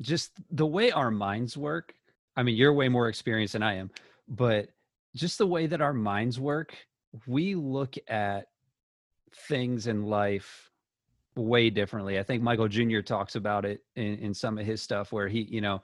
[0.02, 1.94] just the way our minds work.
[2.36, 3.92] I mean, you're way more experienced than I am,
[4.28, 4.70] but
[5.16, 6.76] just the way that our minds work,
[7.28, 8.48] we look at
[9.48, 10.70] things in life
[11.36, 12.20] way differently.
[12.20, 13.02] I think Michael Jr.
[13.02, 15.82] talks about it in, in some of his stuff where he, you know,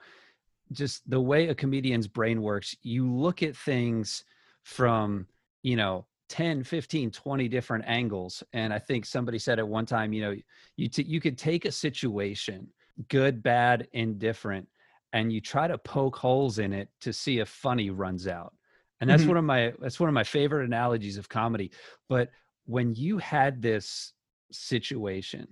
[0.72, 4.24] just the way a comedian's brain works, you look at things
[4.64, 5.26] from,
[5.62, 8.42] you know, 10, 15, 20 different angles.
[8.52, 10.34] And I think somebody said at one time, you know,
[10.76, 12.68] you, t- you could take a situation,
[13.08, 14.68] good, bad, indifferent,
[15.12, 18.54] and you try to poke holes in it to see if funny runs out.
[19.00, 19.30] And that's mm-hmm.
[19.30, 21.70] one of my, that's one of my favorite analogies of comedy.
[22.08, 22.30] But
[22.64, 24.12] when you had this
[24.50, 25.46] situation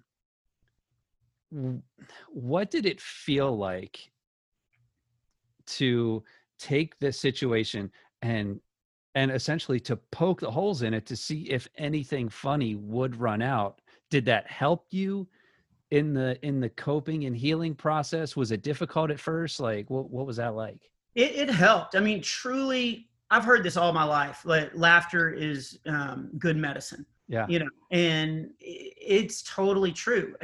[2.29, 4.11] what did it feel like
[5.67, 6.23] to
[6.59, 7.91] take this situation
[8.23, 8.61] and
[9.15, 13.43] and essentially to poke the holes in it to see if anything funny would run
[13.43, 13.81] out.
[14.11, 15.29] Did that help you
[15.91, 18.37] in the in the coping and healing process?
[18.37, 19.61] Was it difficult at first?
[19.61, 20.91] Like what, what was that like?
[21.15, 21.95] It, it helped.
[21.95, 27.05] I mean truly i've heard this all my life like laughter is um, good medicine
[27.29, 27.47] yeah.
[27.49, 30.35] you know and it's totally true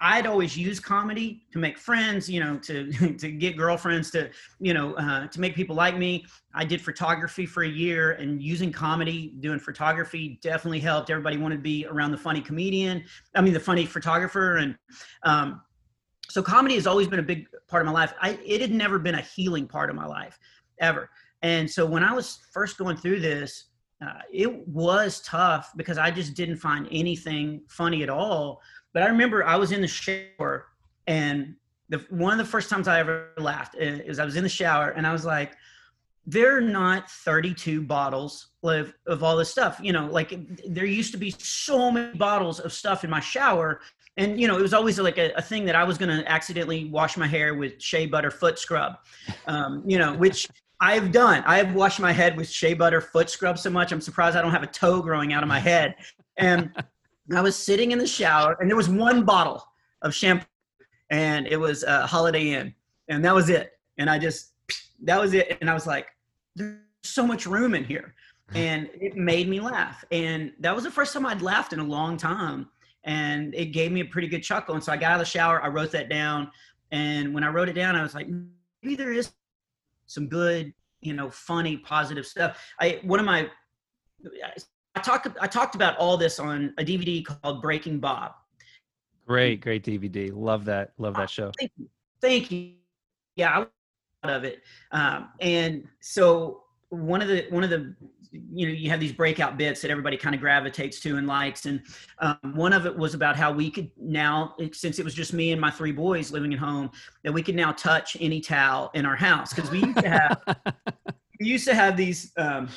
[0.00, 4.30] I'd always use comedy to make friends, you know, to to get girlfriends, to
[4.60, 6.26] you know, uh, to make people like me.
[6.54, 11.10] I did photography for a year, and using comedy, doing photography, definitely helped.
[11.10, 13.04] Everybody wanted to be around the funny comedian.
[13.34, 14.76] I mean, the funny photographer, and
[15.22, 15.62] um,
[16.28, 18.12] so comedy has always been a big part of my life.
[18.20, 20.38] I it had never been a healing part of my life
[20.78, 21.08] ever.
[21.42, 23.66] And so when I was first going through this,
[24.04, 28.60] uh, it was tough because I just didn't find anything funny at all.
[28.96, 30.68] But I remember I was in the shower,
[31.06, 31.54] and
[31.90, 34.88] the one of the first times I ever laughed is I was in the shower,
[34.88, 35.52] and I was like,
[36.24, 39.78] "There are not 32 bottles of, of all this stuff.
[39.82, 40.32] You know, like
[40.66, 43.82] there used to be so many bottles of stuff in my shower."
[44.16, 46.26] And you know, it was always like a, a thing that I was going to
[46.26, 48.94] accidentally wash my hair with shea butter foot scrub,
[49.46, 50.48] um, you know, which
[50.80, 51.44] I've done.
[51.44, 53.92] I have washed my head with shea butter foot scrub so much.
[53.92, 55.96] I'm surprised I don't have a toe growing out of my head.
[56.38, 56.70] And
[57.34, 59.64] I was sitting in the shower, and there was one bottle
[60.02, 60.46] of shampoo,
[61.10, 62.74] and it was a Holiday Inn,
[63.08, 63.72] and that was it.
[63.98, 64.52] And I just
[65.02, 65.58] that was it.
[65.60, 66.06] And I was like,
[66.54, 68.14] there's so much room in here,
[68.50, 68.56] mm-hmm.
[68.56, 70.04] and it made me laugh.
[70.10, 72.68] And that was the first time I'd laughed in a long time,
[73.04, 74.74] and it gave me a pretty good chuckle.
[74.74, 76.50] And so I got out of the shower, I wrote that down,
[76.92, 78.28] and when I wrote it down, I was like,
[78.82, 79.32] maybe there is
[80.06, 82.62] some good, you know, funny, positive stuff.
[82.80, 83.48] I one of my
[84.96, 88.32] I talked I talked about all this on a DVD called Breaking Bob.
[89.26, 90.30] Great, great DVD.
[90.34, 90.92] Love that.
[90.98, 91.52] Love that show.
[91.58, 91.88] Thank you.
[92.20, 92.72] Thank you.
[93.36, 93.66] Yeah,
[94.24, 94.62] I of it.
[94.92, 97.94] Um, and so one of the one of the
[98.32, 101.66] you know you have these breakout bits that everybody kind of gravitates to and likes
[101.66, 101.82] and
[102.18, 105.52] um, one of it was about how we could now since it was just me
[105.52, 106.90] and my three boys living at home
[107.22, 110.42] that we could now touch any towel in our house because we used to have
[111.40, 112.68] we used to have these um,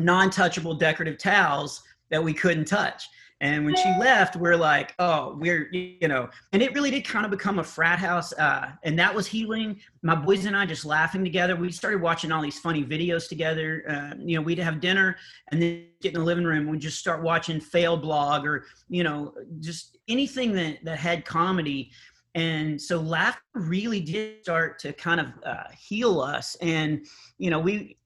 [0.00, 3.08] non-touchable decorative towels that we couldn't touch
[3.42, 7.24] and when she left, we're like, oh, we're, you know, and it really did kind
[7.24, 8.34] of become a frat house.
[8.34, 9.80] Uh, and that was healing.
[10.02, 11.56] My boys and I just laughing together.
[11.56, 13.82] We started watching all these funny videos together.
[13.88, 15.16] Uh, you know, we'd have dinner
[15.50, 16.68] and then get in the living room.
[16.68, 21.92] We'd just start watching fail blog or, you know, just anything that, that had comedy.
[22.34, 26.56] And so laughter really did start to kind of uh, heal us.
[26.60, 27.06] And,
[27.38, 27.96] you know, we,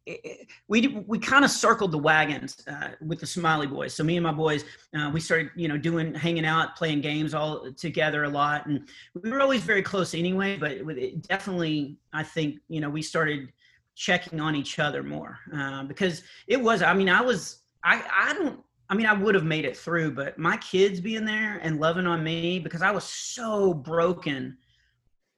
[0.69, 3.95] we we kind of circled the wagons uh, with the Smiley Boys.
[3.95, 4.65] So me and my boys,
[4.97, 8.87] uh, we started you know doing hanging out, playing games all together a lot, and
[9.15, 10.57] we were always very close anyway.
[10.59, 13.51] But it definitely, I think you know we started
[13.95, 16.83] checking on each other more uh, because it was.
[16.83, 18.61] I mean, I was I I don't.
[18.95, 22.07] I mean, I would have made it through, but my kids being there and loving
[22.07, 24.57] on me because I was so broken,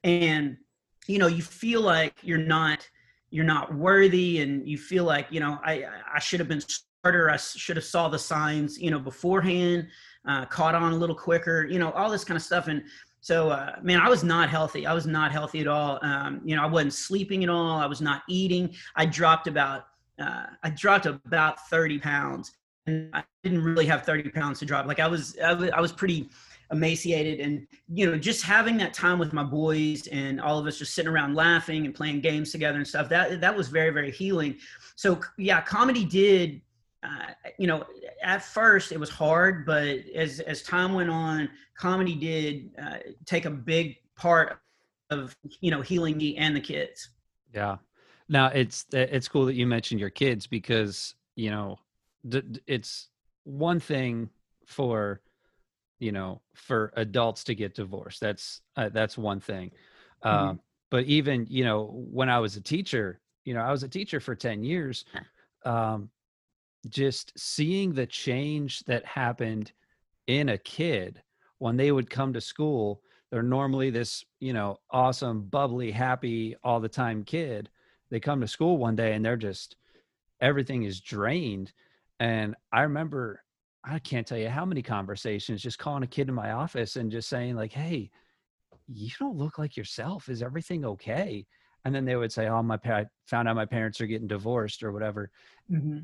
[0.03, 0.57] and
[1.07, 2.87] you know, you feel like you're not
[3.31, 7.29] you're not worthy and you feel like you know i i should have been smarter.
[7.29, 9.87] I should have saw the signs you know beforehand
[10.25, 12.67] uh, caught on a little quicker you know all this kind of stuff.
[12.67, 12.83] And
[13.21, 14.85] so uh, man i was not healthy.
[14.85, 15.97] I was not healthy at all.
[16.03, 17.79] Um, you know i wasn't sleeping at all.
[17.79, 18.75] I was not eating.
[18.95, 19.87] I dropped about
[20.19, 22.51] uh, i dropped about 30 pounds
[22.87, 24.85] and i didn't really have 30 pounds to drop.
[24.85, 26.29] Like i was i was, I was pretty
[26.71, 30.77] emaciated and you know just having that time with my boys and all of us
[30.77, 34.11] just sitting around laughing and playing games together and stuff that that was very very
[34.11, 34.57] healing.
[34.95, 36.61] So yeah comedy did
[37.03, 37.85] uh, you know
[38.23, 43.45] at first it was hard but as as time went on comedy did uh, take
[43.45, 44.59] a big part
[45.09, 47.09] of you know healing me and the kids.
[47.53, 47.77] Yeah.
[48.29, 51.79] Now it's it's cool that you mentioned your kids because you know
[52.23, 53.09] it's
[53.43, 54.29] one thing
[54.65, 55.21] for
[55.99, 58.19] you know for adults to get divorced.
[58.19, 59.71] That's uh, that's one thing.
[60.23, 60.49] Mm-hmm.
[60.49, 63.87] um, but even you know when i was a teacher you know i was a
[63.87, 65.05] teacher for 10 years
[65.63, 66.09] um,
[66.89, 69.73] just seeing the change that happened
[70.25, 71.21] in a kid
[71.59, 72.99] when they would come to school
[73.31, 77.69] they're normally this you know awesome bubbly happy all the time kid.
[78.09, 79.75] They come to school one day and they're just
[80.39, 81.73] everything is drained
[82.19, 83.41] and i remember
[83.89, 87.11] I can't tell you how many conversations just calling a kid in my office and
[87.11, 88.09] just saying like, "Hey,
[88.87, 90.29] you don't look like yourself.
[90.29, 91.45] Is everything okay?"
[91.85, 94.27] And then they would say, "Oh, my pa- I found out my parents are getting
[94.27, 95.31] divorced or whatever."
[95.71, 95.99] Mm-hmm.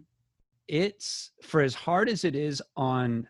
[0.68, 3.28] It's for as hard as it is on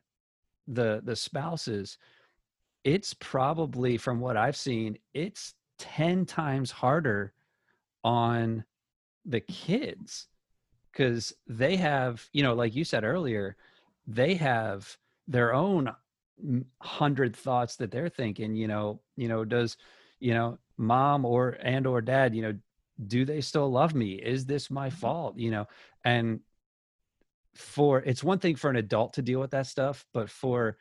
[0.67, 1.97] the the spouses,
[2.83, 7.33] it's probably from what I've seen, it's 10 times harder
[8.03, 8.63] on
[9.25, 10.27] the kids
[10.93, 13.57] because they have, you know, like you said earlier,
[14.07, 15.93] they have their own
[16.81, 19.77] hundred thoughts that they're thinking you know you know does
[20.19, 22.53] you know mom or and or dad you know
[23.07, 24.13] do they still love me?
[24.13, 24.97] Is this my mm-hmm.
[24.97, 25.37] fault?
[25.37, 25.67] You know
[26.03, 26.39] and
[27.55, 30.75] for it's one thing for an adult to deal with that stuff but for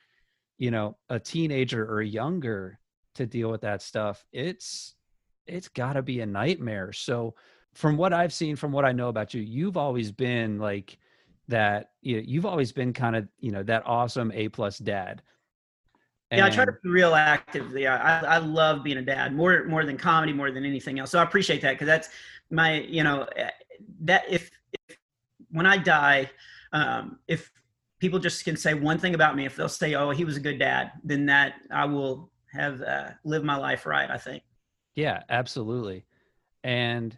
[0.56, 2.78] you know a teenager or younger
[3.14, 4.94] to deal with that stuff it's
[5.46, 6.92] it's got to be a nightmare.
[6.92, 7.34] So
[7.74, 10.98] from what i've seen from what i know about you you've always been like
[11.48, 15.22] that you know, you've always been kind of you know that awesome a plus dad.
[16.30, 19.34] And yeah i try to be real active yeah I, I love being a dad
[19.34, 22.08] more more than comedy more than anything else so i appreciate that because that's
[22.50, 23.50] my you know eh,
[24.00, 24.50] that if,
[24.88, 24.98] if
[25.50, 26.30] when i die
[26.72, 27.52] um, if
[27.98, 30.40] people just can say one thing about me if they'll say oh he was a
[30.40, 34.42] good dad then that i will have uh, lived my life right i think.
[34.94, 36.04] Yeah absolutely
[36.64, 37.16] and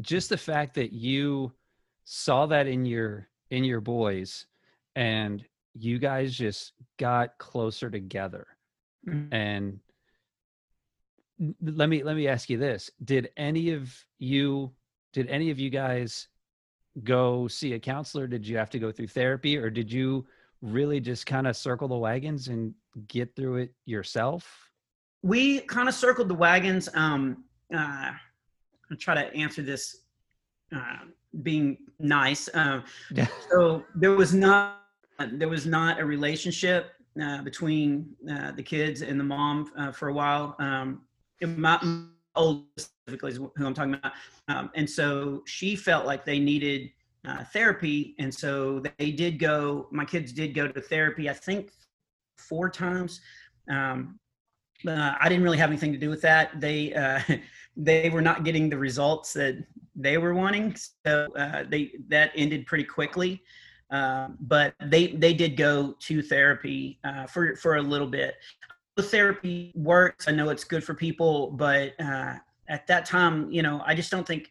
[0.00, 1.52] just the fact that you
[2.04, 4.46] saw that in your in your boys
[4.96, 5.44] and
[5.74, 8.46] you guys just got closer together.
[9.06, 9.32] Mm-hmm.
[9.32, 9.80] and
[11.62, 12.90] let me let me ask you this.
[13.04, 14.72] Did any of you
[15.12, 16.28] did any of you guys
[17.04, 18.26] go see a counselor?
[18.26, 20.26] Did you have to go through therapy or did you
[20.62, 22.74] really just kind of circle the wagons and
[23.06, 24.68] get through it yourself?
[25.22, 27.44] We kind of circled the wagons um
[27.74, 28.12] uh
[28.90, 30.02] i'll try to answer this
[30.74, 30.98] uh,
[31.42, 32.48] being nice.
[32.48, 32.82] Uh,
[33.12, 33.26] yeah.
[33.50, 34.82] So there was not
[35.32, 40.08] there was not a relationship uh, between uh, the kids and the mom uh, for
[40.08, 40.54] a while.
[40.60, 41.02] Um,
[41.42, 42.04] my, my
[42.36, 44.12] oldest specifically is who I'm talking about,
[44.46, 46.90] um, and so she felt like they needed
[47.26, 49.88] uh, therapy, and so they did go.
[49.90, 51.28] My kids did go to therapy.
[51.28, 51.72] I think
[52.36, 53.20] four times.
[53.68, 54.18] Um,
[54.86, 56.60] uh, I didn't really have anything to do with that.
[56.60, 57.20] They uh,
[57.78, 59.64] they were not getting the results that
[59.94, 60.76] they were wanting,
[61.06, 63.42] so uh, they that ended pretty quickly.
[63.90, 68.34] Um, but they they did go to therapy uh, for for a little bit.
[68.96, 70.28] The therapy works.
[70.28, 72.34] I know it's good for people, but uh,
[72.68, 74.50] at that time, you know, I just don't think.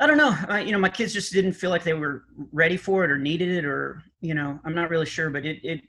[0.00, 0.58] I don't know.
[0.58, 3.50] you know, my kids just didn't feel like they were ready for it or needed
[3.50, 5.30] it, or you know, I'm not really sure.
[5.30, 5.82] But it it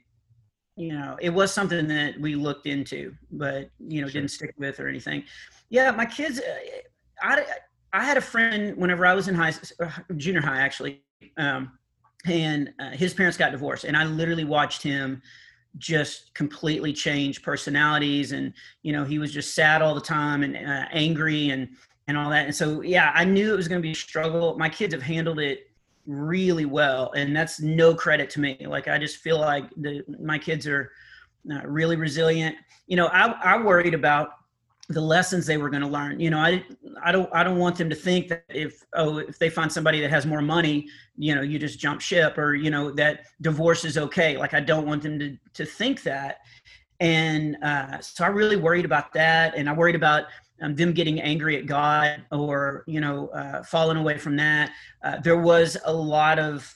[0.76, 4.20] you know, it was something that we looked into, but you know, sure.
[4.20, 5.24] didn't stick with or anything.
[5.70, 6.40] Yeah, my kids.
[6.40, 6.54] Uh,
[7.22, 7.44] I
[7.92, 11.02] I had a friend whenever I was in high, uh, junior high actually,
[11.36, 11.78] um,
[12.26, 15.22] and uh, his parents got divorced, and I literally watched him
[15.78, 18.52] just completely change personalities, and
[18.82, 21.68] you know, he was just sad all the time and uh, angry and
[22.08, 22.46] and all that.
[22.46, 24.58] And so, yeah, I knew it was going to be a struggle.
[24.58, 25.70] My kids have handled it
[26.06, 28.58] really well and that's no credit to me.
[28.66, 30.90] Like i just feel like the my kids are
[31.50, 32.56] uh, really resilient.
[32.86, 34.30] You know i i worried about
[34.90, 36.20] the lessons they were going to learn.
[36.20, 36.64] You know i
[37.02, 40.00] i don't i don't want them to think that if oh if they find somebody
[40.00, 43.84] that has more money you know you just jump ship or you know that divorce
[43.84, 44.36] is okay.
[44.36, 46.40] Like i don't want them to to think that.
[47.00, 50.24] And uh, so i really worried about that and i worried about
[50.62, 54.72] um, them getting angry at God or you know uh, falling away from that.
[55.02, 56.72] Uh, there was a lot of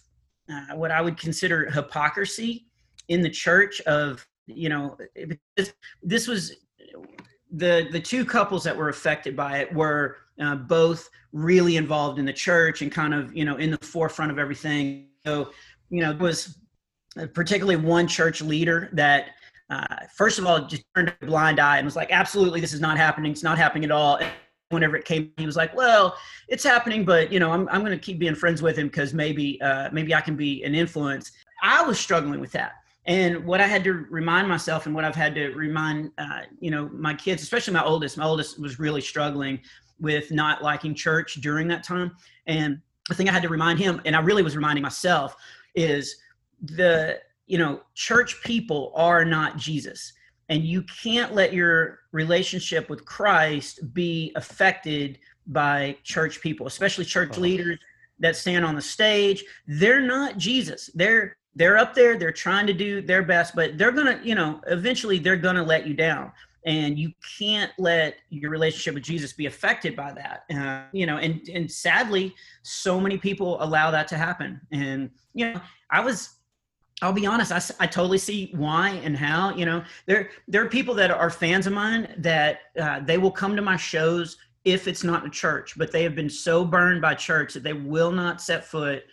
[0.50, 2.66] uh, what I would consider hypocrisy
[3.08, 3.80] in the church.
[3.82, 4.96] Of you know,
[5.56, 5.72] this,
[6.02, 6.56] this was
[7.50, 12.24] the the two couples that were affected by it were uh, both really involved in
[12.24, 15.08] the church and kind of you know in the forefront of everything.
[15.24, 15.50] So
[15.90, 16.58] you know, it was
[17.34, 19.30] particularly one church leader that
[19.70, 22.80] uh, first of all, just turned a blind eye and was like, absolutely, this is
[22.80, 23.32] not happening.
[23.32, 24.16] It's not happening at all.
[24.16, 24.30] And
[24.70, 26.16] whenever it came, he was like, well,
[26.48, 29.12] it's happening, but you know, I'm, I'm going to keep being friends with him because
[29.12, 31.32] maybe, uh, maybe I can be an influence.
[31.62, 32.72] I was struggling with that.
[33.06, 36.70] And what I had to remind myself and what I've had to remind, uh, you
[36.70, 39.60] know, my kids, especially my oldest, my oldest was really struggling
[39.98, 42.14] with not liking church during that time.
[42.46, 45.36] And the thing I had to remind him, and I really was reminding myself,
[45.74, 46.16] is
[46.60, 50.12] the you know, church people are not Jesus.
[50.51, 57.34] And you can't let your relationship with Christ be affected by church people, especially church
[57.36, 57.40] oh.
[57.40, 57.78] leaders
[58.20, 59.44] that stand on the stage.
[59.66, 60.90] They're not Jesus.
[60.94, 64.61] They're they're up there, they're trying to do their best, but they're gonna, you know,
[64.68, 66.30] eventually they're gonna let you down.
[66.66, 70.44] And you can't let your relationship with Jesus be affected by that.
[70.55, 74.61] Uh, you know, and and sadly, so many people allow that to happen.
[74.70, 76.38] And you know, I was
[77.01, 79.55] I'll be honest, I, I totally see why and how.
[79.55, 83.30] You know, there there are people that are fans of mine that uh, they will
[83.30, 87.01] come to my shows if it's not a church, but they have been so burned
[87.01, 89.05] by church that they will not set foot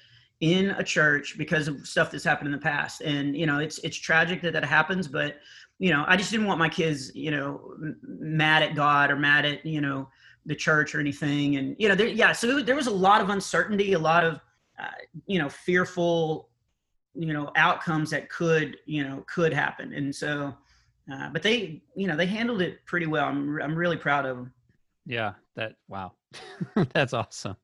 [0.42, 3.02] in a church because of stuff that's happened in the past.
[3.02, 5.38] And you know, it's it's tragic that that happens, but
[5.78, 9.46] you know, I just didn't want my kids, you know, mad at God or mad
[9.46, 10.10] at you know
[10.46, 11.58] the church or anything.
[11.58, 14.40] And you know, there, yeah, so there was a lot of uncertainty, a lot of
[14.80, 14.88] uh,
[15.28, 16.50] you know fearful
[17.16, 20.54] you know outcomes that could you know could happen and so
[21.12, 24.38] uh, but they you know they handled it pretty well i'm, I'm really proud of
[24.38, 24.54] them
[25.06, 26.14] yeah that wow
[26.94, 27.56] that's awesome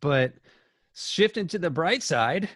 [0.00, 0.34] but
[0.94, 2.48] shifting to the bright side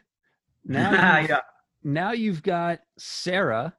[0.65, 0.91] now
[1.29, 1.41] yeah
[1.85, 3.75] now you've got sarah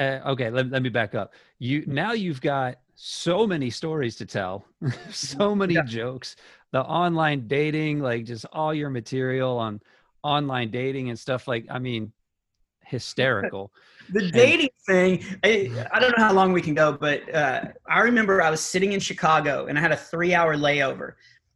[0.00, 1.34] uh, okay, let, let me back up.
[1.58, 4.64] You now you've got so many stories to tell,
[5.10, 5.82] so many yeah.
[5.84, 6.36] jokes.
[6.72, 9.80] The online dating, like just all your material on
[10.22, 11.48] online dating and stuff.
[11.48, 12.12] Like, I mean,
[12.86, 13.72] hysterical.
[14.10, 17.66] the dating and, thing, I, I, don't know how long we can go, but uh,
[17.88, 21.14] I remember I was sitting in Chicago and I had a three-hour layover,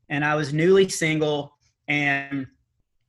[0.09, 1.57] and I was newly single,
[1.89, 2.47] and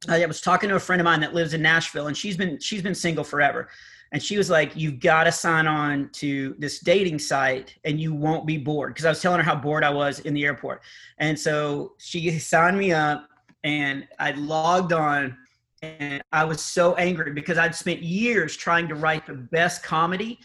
[0.10, 2.60] I was talking to a friend of mine that lives in Nashville, and she's been
[2.60, 3.70] she's been single forever
[4.12, 8.14] and she was like you've got to sign on to this dating site and you
[8.14, 10.82] won't be bored because i was telling her how bored i was in the airport
[11.18, 13.28] and so she signed me up
[13.64, 15.38] and i logged on
[15.82, 20.40] and i was so angry because i'd spent years trying to write the best comedy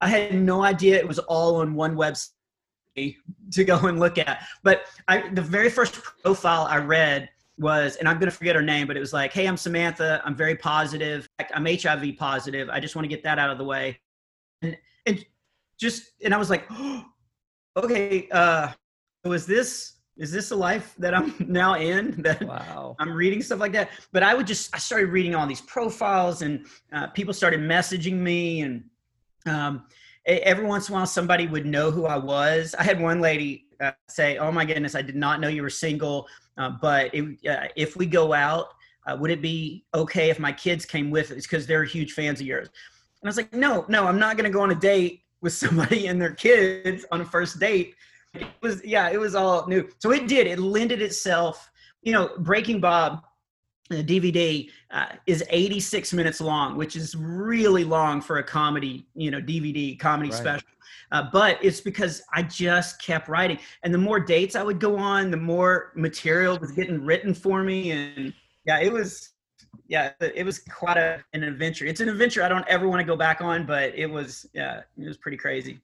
[0.00, 2.28] i had no idea it was all on one website
[3.50, 7.28] to go and look at but I, the very first profile i read
[7.58, 10.20] was, and I'm going to forget her name, but it was like, hey, I'm Samantha.
[10.24, 11.28] I'm very positive.
[11.54, 12.68] I'm HIV positive.
[12.68, 13.98] I just want to get that out of the way.
[14.62, 14.76] And,
[15.06, 15.24] and
[15.78, 17.04] just, and I was like, oh,
[17.76, 18.72] okay, uh,
[19.24, 22.96] was this, is this a life that I'm now in that wow.
[22.98, 23.90] I'm reading stuff like that?
[24.12, 28.14] But I would just, I started reading all these profiles and uh, people started messaging
[28.14, 28.84] me and,
[29.46, 29.84] um,
[30.24, 32.74] every once in a while somebody would know who I was.
[32.78, 35.70] I had one lady uh, say, "Oh my goodness, I did not know you were
[35.70, 36.28] single.
[36.56, 38.74] Uh, but it, uh, if we go out,
[39.06, 42.40] uh, would it be okay if my kids came with us because they're huge fans
[42.40, 42.68] of yours?
[42.68, 45.52] And I was like, no, no, I'm not going to go on a date with
[45.64, 47.94] somebody and their kids on a first date.
[48.34, 49.88] It was, yeah, it was all new.
[49.98, 50.46] So it did.
[50.46, 51.70] It lended itself.
[52.02, 53.22] You know, Breaking Bob,
[53.90, 59.30] the DVD uh, is 86 minutes long, which is really long for a comedy, you
[59.30, 60.38] know, DVD comedy right.
[60.38, 60.68] special.
[61.10, 63.58] Uh, but it's because I just kept writing.
[63.82, 67.62] And the more dates I would go on, the more material was getting written for
[67.62, 67.90] me.
[67.90, 68.32] And
[68.64, 69.30] yeah, it was,
[69.88, 71.84] yeah, it was quite a, an adventure.
[71.84, 74.80] It's an adventure I don't ever want to go back on, but it was, yeah,
[74.98, 75.80] it was pretty crazy.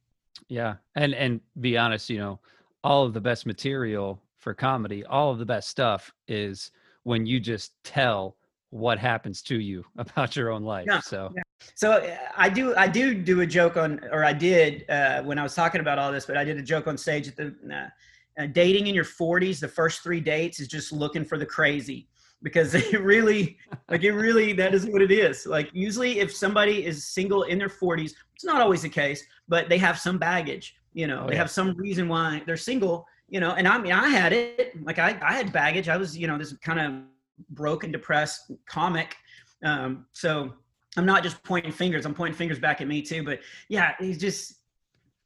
[0.48, 0.76] Yeah.
[0.94, 2.40] And, and be honest, you know,
[2.84, 6.70] all of the best material for comedy, all of the best stuff is
[7.02, 8.36] when you just tell
[8.70, 10.86] what happens to you about your own life.
[10.88, 11.42] Yeah, so, yeah.
[11.74, 15.38] so uh, I do, I do do a joke on, or I did uh, when
[15.38, 17.54] I was talking about all this, but I did a joke on stage at the
[17.72, 19.58] uh, uh, dating in your 40s.
[19.58, 22.08] The first three dates is just looking for the crazy
[22.42, 23.58] because it really,
[23.88, 25.46] like it really, that is what it is.
[25.46, 29.68] Like usually, if somebody is single in their 40s, it's not always the case, but
[29.68, 30.76] they have some baggage.
[30.94, 31.38] You know, oh, they yeah.
[31.38, 33.06] have some reason why they're single.
[33.28, 34.72] You know, and I mean, I had it.
[34.82, 35.88] Like I, I had baggage.
[35.88, 37.02] I was, you know, this kind of
[37.50, 39.16] broken, depressed comic.
[39.62, 40.54] Um, so
[40.96, 42.06] I'm not just pointing fingers.
[42.06, 43.22] I'm pointing fingers back at me too.
[43.22, 44.54] But yeah, he's just.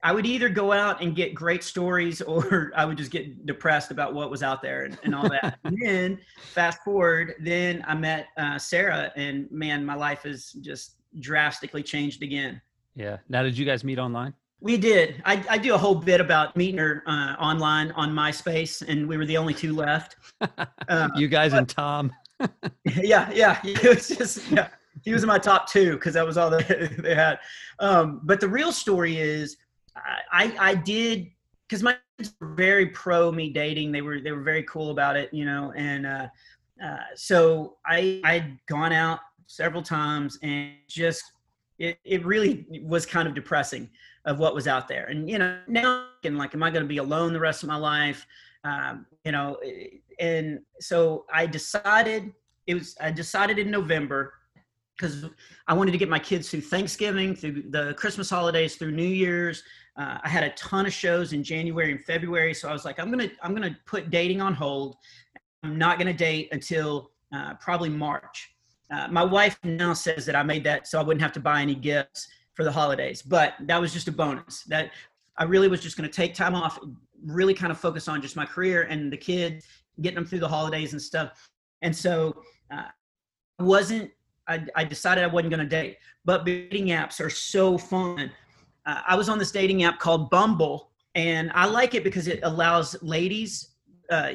[0.02, 3.90] I would either go out and get great stories, or I would just get depressed
[3.90, 5.58] about what was out there and, and all that.
[5.64, 6.18] and then
[6.52, 12.22] fast forward, then I met uh, Sarah, and man, my life has just drastically changed
[12.22, 12.60] again.
[12.94, 13.18] Yeah.
[13.28, 14.34] Now, did you guys meet online?
[14.60, 15.20] We did.
[15.24, 19.16] I, I do a whole bit about meeting her uh, online on MySpace, and we
[19.16, 20.16] were the only two left.
[20.88, 22.12] Uh, you guys but, and Tom.
[23.02, 23.60] yeah, yeah.
[23.64, 24.68] It was just yeah.
[25.04, 27.38] He was in my top two because that was all that they had.
[27.78, 29.56] Um, but the real story is,
[29.96, 31.30] I I did
[31.68, 33.92] because my kids were very pro me dating.
[33.92, 35.72] They were they were very cool about it, you know.
[35.76, 36.28] And uh,
[36.82, 41.22] uh, so I I'd gone out several times and just
[41.78, 43.88] it it really was kind of depressing
[44.24, 45.06] of what was out there.
[45.06, 47.68] And you know, now and like, am I going to be alone the rest of
[47.68, 48.26] my life?
[48.64, 49.58] Um, you know,
[50.20, 52.32] and so I decided
[52.66, 54.34] it was I decided in November
[54.96, 55.24] because
[55.66, 59.62] I wanted to get my kids through Thanksgiving, through the Christmas holidays, through New Year's.
[59.96, 62.98] Uh, I had a ton of shows in January and February, so I was like,
[62.98, 64.96] I'm gonna I'm gonna put dating on hold.
[65.62, 68.54] I'm not gonna date until uh, probably March.
[68.90, 71.62] Uh, my wife now says that I made that so I wouldn't have to buy
[71.62, 73.22] any gifts for the holidays.
[73.22, 74.64] But that was just a bonus.
[74.64, 74.90] That
[75.38, 76.78] I really was just to take time off,
[77.24, 79.66] really kind of focus on just my career and the kids,
[80.00, 81.48] getting them through the holidays and stuff.
[81.80, 82.88] And so uh,
[83.58, 84.10] wasn't
[84.48, 85.98] I, I, decided I wasn't to date.
[86.24, 88.30] But dating apps are so fun.
[88.86, 92.40] Uh, I was on this dating app called Bumble, and I like it because it
[92.42, 93.70] allows ladies.
[94.10, 94.32] Uh,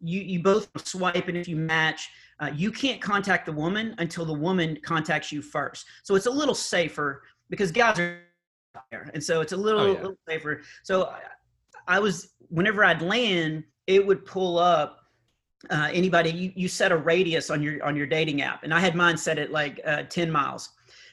[0.00, 2.08] you you both swipe, and if you match,
[2.40, 5.86] uh, you can't contact the woman until the woman contacts you first.
[6.02, 8.20] So it's a little safer because guys are
[8.90, 10.00] there, and so it's a little, oh, yeah.
[10.00, 10.62] little safer.
[10.82, 15.00] So I, I, was whenever I'd land, it would pull up
[15.70, 16.30] uh, anybody.
[16.30, 19.16] You, you set a radius on your on your dating app, and I had mine
[19.16, 20.70] set at like uh, ten miles,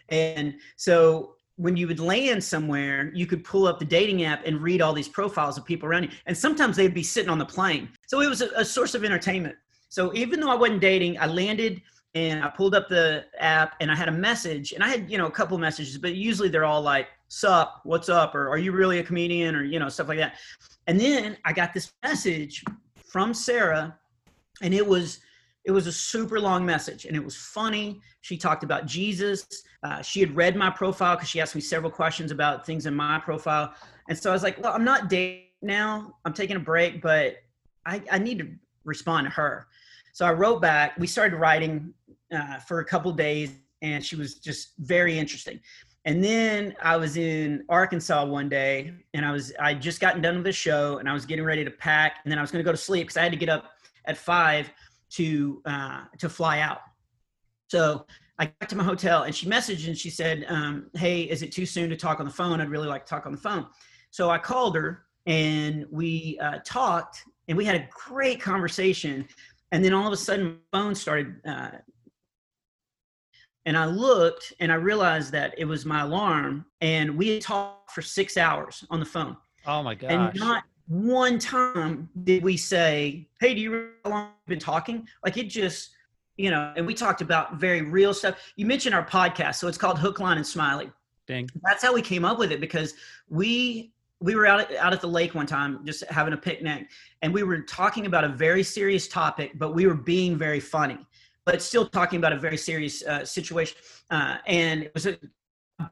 [0.09, 4.61] and so when you would land somewhere, you could pull up the dating app and
[4.61, 6.09] read all these profiles of people around you.
[6.25, 7.89] And sometimes they'd be sitting on the plane.
[8.07, 9.55] So it was a, a source of entertainment.
[9.89, 11.81] So even though I wasn't dating, I landed
[12.13, 15.17] and I pulled up the app and I had a message and I had, you
[15.17, 18.71] know, a couple messages, but usually they're all like sup, what's up, or are you
[18.71, 20.35] really a comedian, or you know, stuff like that.
[20.87, 22.63] And then I got this message
[23.05, 23.97] from Sarah,
[24.61, 25.19] and it was
[25.65, 27.99] it was a super long message, and it was funny.
[28.21, 29.45] She talked about Jesus.
[29.83, 32.95] Uh, she had read my profile because she asked me several questions about things in
[32.95, 33.73] my profile,
[34.09, 36.15] and so I was like, "Well, I'm not dating now.
[36.25, 37.37] I'm taking a break, but
[37.85, 38.49] I, I need to
[38.83, 39.67] respond to her."
[40.13, 40.97] So I wrote back.
[40.97, 41.93] We started writing
[42.33, 43.51] uh, for a couple days,
[43.81, 45.59] and she was just very interesting.
[46.05, 50.35] And then I was in Arkansas one day, and I was I just gotten done
[50.35, 52.63] with the show, and I was getting ready to pack, and then I was going
[52.63, 53.73] to go to sleep because I had to get up
[54.05, 54.71] at five
[55.11, 56.79] to uh, to fly out.
[57.69, 58.05] So
[58.39, 61.51] I got to my hotel, and she messaged and she said, um, "Hey, is it
[61.51, 62.61] too soon to talk on the phone?
[62.61, 63.65] I'd really like to talk on the phone."
[64.11, 69.27] So I called her, and we uh, talked, and we had a great conversation.
[69.71, 71.71] And then all of a sudden, my phone started uh,
[73.67, 76.65] and I looked and I realized that it was my alarm.
[76.79, 79.35] And we had talked for six hours on the phone.
[79.65, 80.09] Oh my gosh.
[80.09, 84.59] And not one time did we say, Hey, do you realize how long we've been
[84.59, 85.05] talking?
[85.25, 85.89] Like it just,
[86.37, 88.35] you know, and we talked about very real stuff.
[88.55, 89.55] You mentioned our podcast.
[89.55, 90.91] So it's called Hook, Line, and Smiley.
[91.27, 91.49] Dang.
[91.63, 92.93] That's how we came up with it because
[93.29, 96.89] we we were out at, out at the lake one time just having a picnic
[97.21, 100.97] and we were talking about a very serious topic but we were being very funny
[101.47, 103.77] but still talking about a very serious uh, situation.
[104.11, 105.17] Uh, and it was a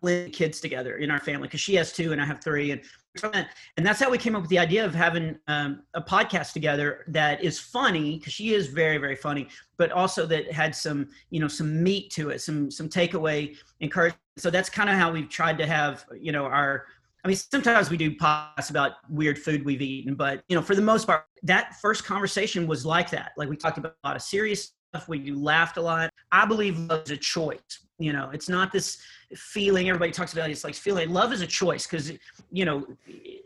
[0.01, 2.81] blend kids together in our family because she has two and I have three, and
[3.23, 7.05] and that's how we came up with the idea of having um, a podcast together
[7.07, 9.47] that is funny because she is very very funny,
[9.77, 14.21] but also that had some you know some meat to it, some some takeaway encouragement.
[14.37, 16.85] So that's kind of how we've tried to have you know our
[17.23, 20.75] I mean, sometimes we do podcasts about weird food we've eaten, but you know, for
[20.75, 23.31] the most part, that first conversation was like that.
[23.35, 24.73] Like we talked about a lot of serious
[25.07, 26.09] where you laughed a lot.
[26.31, 27.59] I believe love is a choice.
[27.97, 28.97] You know, it's not this
[29.35, 30.49] feeling everybody talks about.
[30.49, 32.11] It, It's like feeling love is a choice because
[32.51, 32.85] you know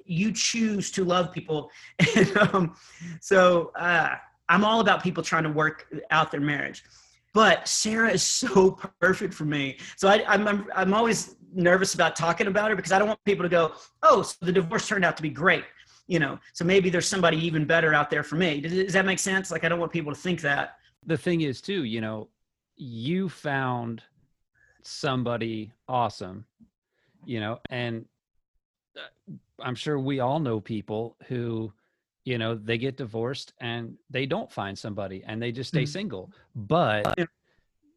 [0.06, 1.70] you choose to love people,
[2.16, 2.76] and um,
[3.22, 4.16] so uh,
[4.48, 6.84] I'm all about people trying to work out their marriage.
[7.34, 9.78] But Sarah is so perfect for me.
[9.98, 13.24] So I, I'm, I'm I'm always nervous about talking about her because I don't want
[13.26, 13.74] people to go,
[14.04, 15.64] oh, so the divorce turned out to be great
[16.10, 19.06] you know so maybe there's somebody even better out there for me does, does, that
[19.06, 20.76] make sense like i don't want people to think that
[21.06, 22.28] the thing is too you know
[22.80, 24.02] you found
[24.82, 26.46] somebody awesome
[27.26, 28.06] you know and
[28.98, 31.72] uh, i'm sure we all know people who
[32.24, 35.92] you know they get divorced and they don't find somebody and they just stay mm-hmm.
[35.92, 37.14] single but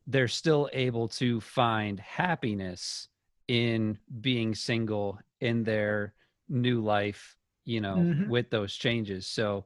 [0.09, 3.09] they're still able to find happiness
[3.47, 6.13] in being single in their
[6.49, 8.29] new life you know mm-hmm.
[8.29, 9.65] with those changes so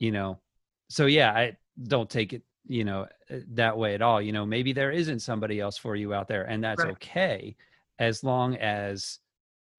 [0.00, 0.40] you know
[0.88, 4.46] so yeah i don't take it you know uh, that way at all you know
[4.46, 6.92] maybe there isn't somebody else for you out there and that's right.
[6.92, 7.56] okay
[7.98, 9.18] as long as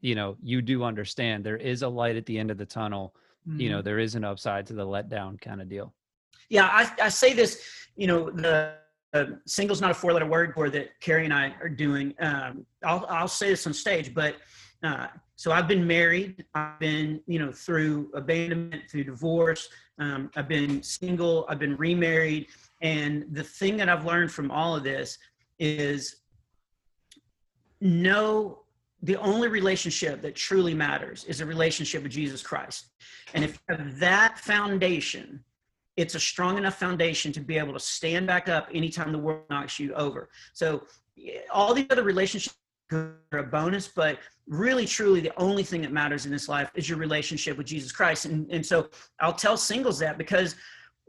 [0.01, 3.15] you know you do understand there is a light at the end of the tunnel
[3.47, 3.61] mm-hmm.
[3.61, 3.85] you know mm-hmm.
[3.85, 5.93] there is an upside to the letdown kind of deal
[6.49, 7.63] yeah i, I say this
[7.95, 8.73] you know the
[9.13, 12.65] uh, single's not a four letter word for that kerri and i are doing um,
[12.83, 14.35] I'll, I'll say this on stage but
[14.83, 16.45] uh, so I've been married.
[16.53, 19.69] I've been, you know, through abandonment, through divorce.
[20.01, 21.45] Um, I've been single.
[21.47, 22.47] I've been remarried.
[22.81, 25.19] And the thing that I've learned from all of this
[25.59, 26.17] is
[27.79, 28.63] no,
[29.03, 32.87] the only relationship that truly matters is a relationship with Jesus Christ.
[33.35, 35.43] And if you have that foundation,
[35.97, 39.43] it's a strong enough foundation to be able to stand back up anytime the world
[39.51, 40.29] knocks you over.
[40.53, 40.81] So
[41.53, 42.55] all the other relationships
[42.91, 46.97] a bonus, but really truly the only thing that matters in this life is your
[46.97, 48.25] relationship with Jesus Christ.
[48.25, 48.89] And, and so
[49.19, 50.55] I'll tell singles that because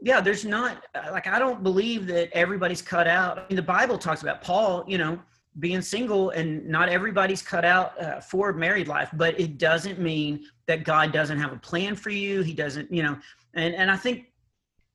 [0.01, 3.39] yeah, there's not like I don't believe that everybody's cut out.
[3.39, 5.17] I mean, the Bible talks about Paul, you know,
[5.59, 9.09] being single, and not everybody's cut out uh, for married life.
[9.13, 12.41] But it doesn't mean that God doesn't have a plan for you.
[12.41, 13.17] He doesn't, you know.
[13.53, 14.31] And and I think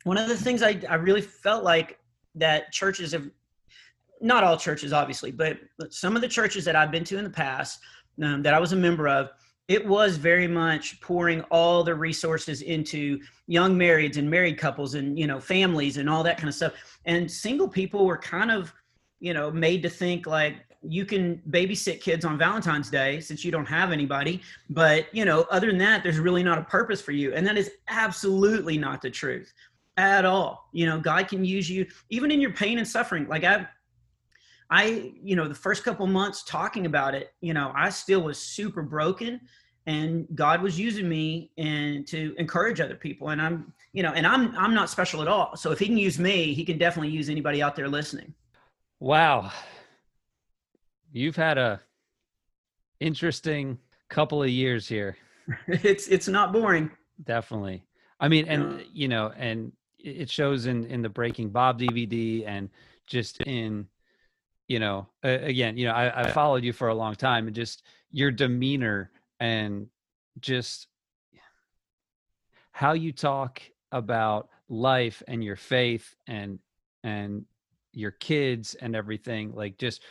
[0.04, 1.98] one of the things I I really felt like
[2.34, 3.30] that churches have,
[4.20, 5.58] not all churches obviously, but
[5.90, 7.80] some of the churches that I've been to in the past
[8.22, 9.30] um, that I was a member of
[9.68, 15.18] it was very much pouring all the resources into young marrieds and married couples and
[15.18, 16.72] you know families and all that kind of stuff.
[17.04, 18.72] And single people were kind of
[19.20, 23.50] you know made to think like you can babysit kids on valentine's day since you
[23.50, 24.40] don't have anybody
[24.70, 27.34] but you know other than that there's really not a purpose for you.
[27.34, 29.52] And that is absolutely not the truth
[29.98, 30.70] at all.
[30.72, 33.28] You know god can use you even in your pain and suffering.
[33.28, 33.68] Like i
[34.70, 38.38] I, you know, the first couple months talking about it, you know, I still was
[38.38, 39.40] super broken
[39.86, 43.30] and God was using me and to encourage other people.
[43.30, 45.56] And I'm, you know, and I'm, I'm not special at all.
[45.56, 48.34] So if he can use me, he can definitely use anybody out there listening.
[49.00, 49.50] Wow.
[51.12, 51.80] You've had a,
[53.00, 55.16] interesting couple of years here.
[55.68, 56.90] it's it's not boring.
[57.24, 57.84] Definitely.
[58.20, 62.68] I mean, and you know, and it shows in in the Breaking Bob DVD and
[63.06, 63.86] just in
[64.68, 67.56] you know uh, again you know I, I followed you for a long time and
[67.56, 69.10] just your demeanor
[69.40, 69.88] and
[70.40, 70.86] just
[72.72, 73.60] how you talk
[73.90, 76.58] about life and your faith and
[77.02, 77.44] and
[77.92, 80.02] your kids and everything like just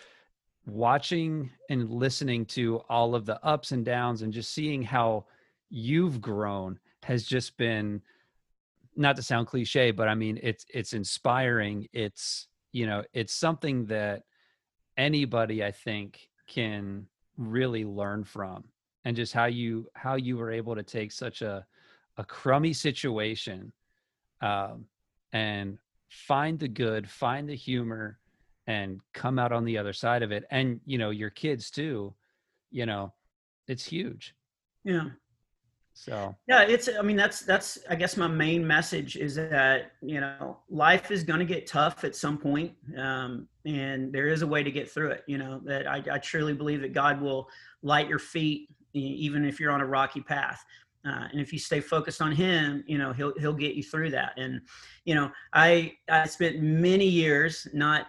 [0.65, 5.25] watching and listening to all of the ups and downs and just seeing how
[5.69, 8.01] you've grown has just been
[8.95, 11.87] not to sound cliche but i mean it's it's inspiring.
[11.93, 14.23] It's you know it's something that
[14.97, 17.05] anybody i think can
[17.37, 18.63] really learn from
[19.05, 21.65] and just how you how you were able to take such a
[22.17, 23.71] a crummy situation
[24.41, 24.85] um,
[25.33, 25.77] and
[26.09, 28.19] find the good find the humor
[28.65, 32.13] and come out on the other side of it and you know your kids too
[32.71, 33.13] you know
[33.67, 34.33] it's huge.
[34.83, 35.09] Yeah
[35.97, 36.35] so.
[36.47, 40.57] Yeah it's i mean that's that's i guess my main message is that you know
[40.69, 44.61] life is going to get tough at some point um, and there is a way
[44.63, 47.49] to get through it you know that I, I truly believe that god will
[47.81, 50.63] light your feet even if you're on a rocky path.
[51.05, 54.11] Uh, and if you stay focused on him you know he'll he'll get you through
[54.11, 54.33] that.
[54.37, 54.61] And
[55.05, 58.07] you know i i spent many years not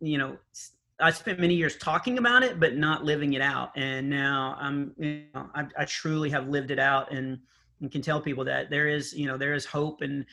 [0.00, 0.36] you know
[0.98, 3.72] I spent many years talking about it, but not living it out.
[3.76, 7.38] And now I'm, you know, I, I truly have lived it out and,
[7.80, 10.00] and can tell people that there is, you know, there is hope.
[10.00, 10.24] And,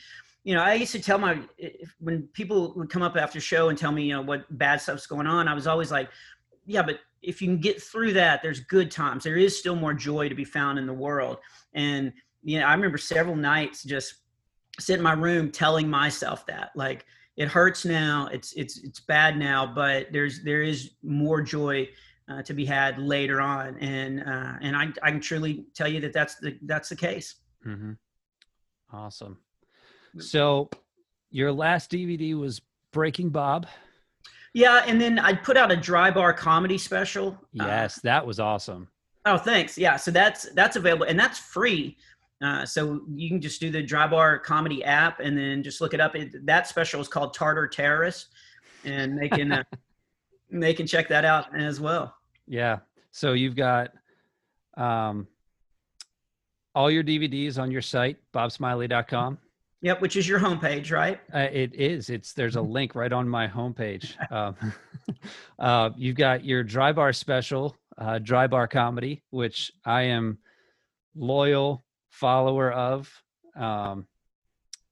[0.42, 3.68] you know, I used to tell my, if, when people would come up after show
[3.68, 6.08] and tell me, you know, what bad stuff's going on, I was always like,
[6.64, 9.24] yeah, but if you can get through that, there's good times.
[9.24, 11.38] There is still more joy to be found in the world.
[11.74, 12.12] And,
[12.42, 14.14] you know, I remember several nights just
[14.78, 17.04] sit in my room telling myself that, like,
[17.36, 18.28] it hurts now.
[18.32, 21.88] It's it's it's bad now, but there's there is more joy
[22.28, 26.00] uh, to be had later on, and uh, and I I can truly tell you
[26.00, 27.36] that that's the that's the case.
[27.66, 27.92] Mm-hmm.
[28.92, 29.38] Awesome.
[30.18, 30.70] So
[31.30, 32.60] your last DVD was
[32.92, 33.66] Breaking Bob.
[34.52, 37.36] Yeah, and then I put out a dry bar comedy special.
[37.58, 38.86] Uh, yes, uh, that was awesome.
[39.26, 39.76] Oh, thanks.
[39.76, 41.96] Yeah, so that's that's available and that's free.
[42.44, 45.94] Uh, so you can just do the Dry Bar Comedy app and then just look
[45.94, 46.14] it up.
[46.14, 48.28] It, that special is called Tartar Terrorist,
[48.84, 49.62] and they can uh,
[50.50, 52.14] they can check that out as well.
[52.46, 52.80] Yeah.
[53.12, 53.92] So you've got
[54.76, 55.26] um,
[56.74, 59.38] all your DVDs on your site, bobsmiley.com.
[59.80, 61.20] Yep, which is your homepage, right?
[61.32, 62.10] Uh, it is.
[62.10, 64.14] It's there's a link right on my homepage.
[64.30, 64.56] Um,
[65.58, 70.38] uh, you've got your dry bar special, uh, dry bar comedy, which I am
[71.14, 71.84] loyal
[72.14, 73.22] follower of.
[73.56, 74.06] Um,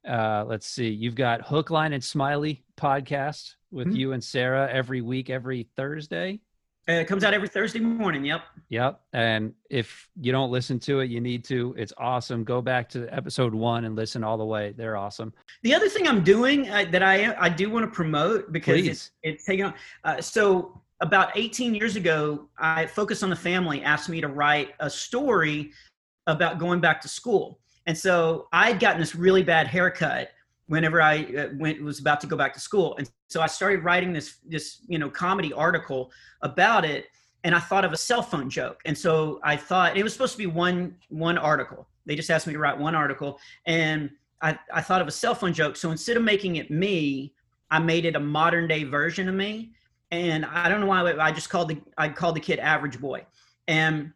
[0.07, 3.97] uh, let's see, you've got Hook, Line, and Smiley podcast with mm-hmm.
[3.97, 6.41] you and Sarah every week, every Thursday.
[6.89, 8.25] Uh, it comes out every Thursday morning.
[8.25, 8.43] Yep.
[8.70, 9.01] Yep.
[9.12, 11.77] And if you don't listen to it, you need to.
[11.79, 12.43] It's awesome.
[12.43, 14.75] Go back to episode one and listen all the way.
[14.77, 15.33] They're awesome.
[15.62, 18.89] The other thing I'm doing uh, that I I do want to promote because Please.
[18.89, 19.75] it's it's taking on.
[20.03, 24.70] Uh, so about 18 years ago, I Focus on the Family asked me to write
[24.81, 25.70] a story
[26.27, 27.59] about going back to school.
[27.87, 30.31] And so I'd gotten this really bad haircut
[30.66, 32.97] whenever I uh, went was about to go back to school.
[32.97, 36.11] And so I started writing this this you know comedy article
[36.43, 37.07] about it
[37.45, 38.81] and I thought of a cell phone joke.
[38.85, 41.89] And so I thought it was supposed to be one one article.
[42.07, 44.11] They just asked me to write one article and
[44.41, 45.77] I, I thought of a cell phone joke.
[45.77, 47.33] So instead of making it me,
[47.70, 49.73] I made it a modern day version of me.
[50.11, 53.25] And I don't know why I just called the I called the kid average boy.
[53.68, 54.12] And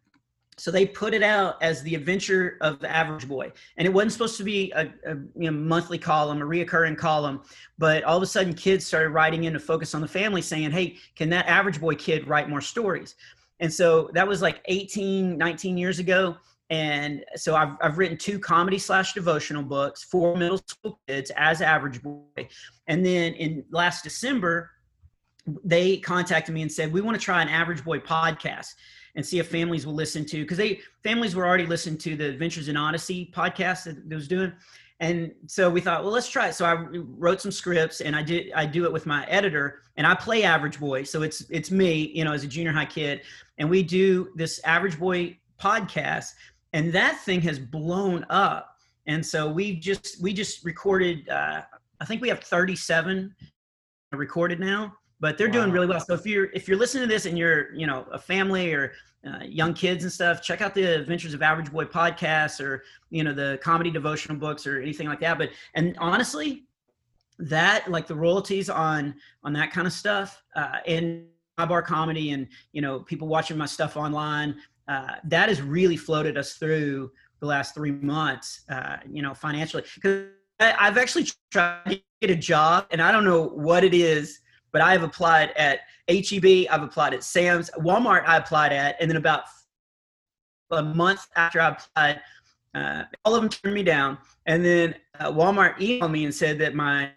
[0.58, 3.52] so they put it out as the adventure of the average boy.
[3.76, 7.42] And it wasn't supposed to be a, a you know, monthly column a reoccurring column
[7.78, 10.70] but all of a sudden kids started writing in to focus on the family saying
[10.70, 13.16] hey can that average boy kid write more stories?
[13.60, 16.36] And so that was like 18 19 years ago.
[16.68, 21.60] And so I've, I've written two comedy slash devotional books for middle school kids as
[21.60, 22.48] average boy.
[22.88, 24.70] And then in last december
[25.64, 28.74] they contacted me and said we want to try an average boy podcast
[29.16, 32.26] and see if families will listen to because they families were already listening to the
[32.26, 34.52] Adventures in Odyssey podcast that, that was doing.
[35.00, 36.54] And so we thought, well, let's try it.
[36.54, 40.06] So I wrote some scripts and I did I do it with my editor and
[40.06, 41.02] I play average boy.
[41.02, 43.22] So it's it's me, you know, as a junior high kid.
[43.58, 46.32] And we do this average boy podcast
[46.72, 48.76] and that thing has blown up.
[49.06, 51.62] And so we just we just recorded uh,
[52.00, 53.34] I think we have 37
[54.12, 54.94] recorded now
[55.26, 55.54] but they're wow.
[55.54, 55.98] doing really well.
[55.98, 58.92] So if you're if you're listening to this and you're you know a family or
[59.26, 63.24] uh, young kids and stuff, check out the Adventures of Average Boy podcast or you
[63.24, 65.36] know the comedy devotional books or anything like that.
[65.36, 66.62] But and honestly,
[67.40, 71.24] that like the royalties on on that kind of stuff uh, and
[71.56, 74.54] bar comedy and you know people watching my stuff online.
[74.86, 77.10] Uh, that has really floated us through
[77.40, 79.82] the last three months, uh, you know, financially.
[79.96, 80.26] Because
[80.60, 84.38] I've actually tried to get a job, and I don't know what it is,
[84.76, 88.28] but I have applied at HEB, I've applied at Sam's, Walmart.
[88.28, 89.44] I applied at, and then about
[90.70, 92.20] a month after I applied,
[92.74, 94.18] uh, all of them turned me down.
[94.44, 97.10] And then uh, Walmart emailed me and said that my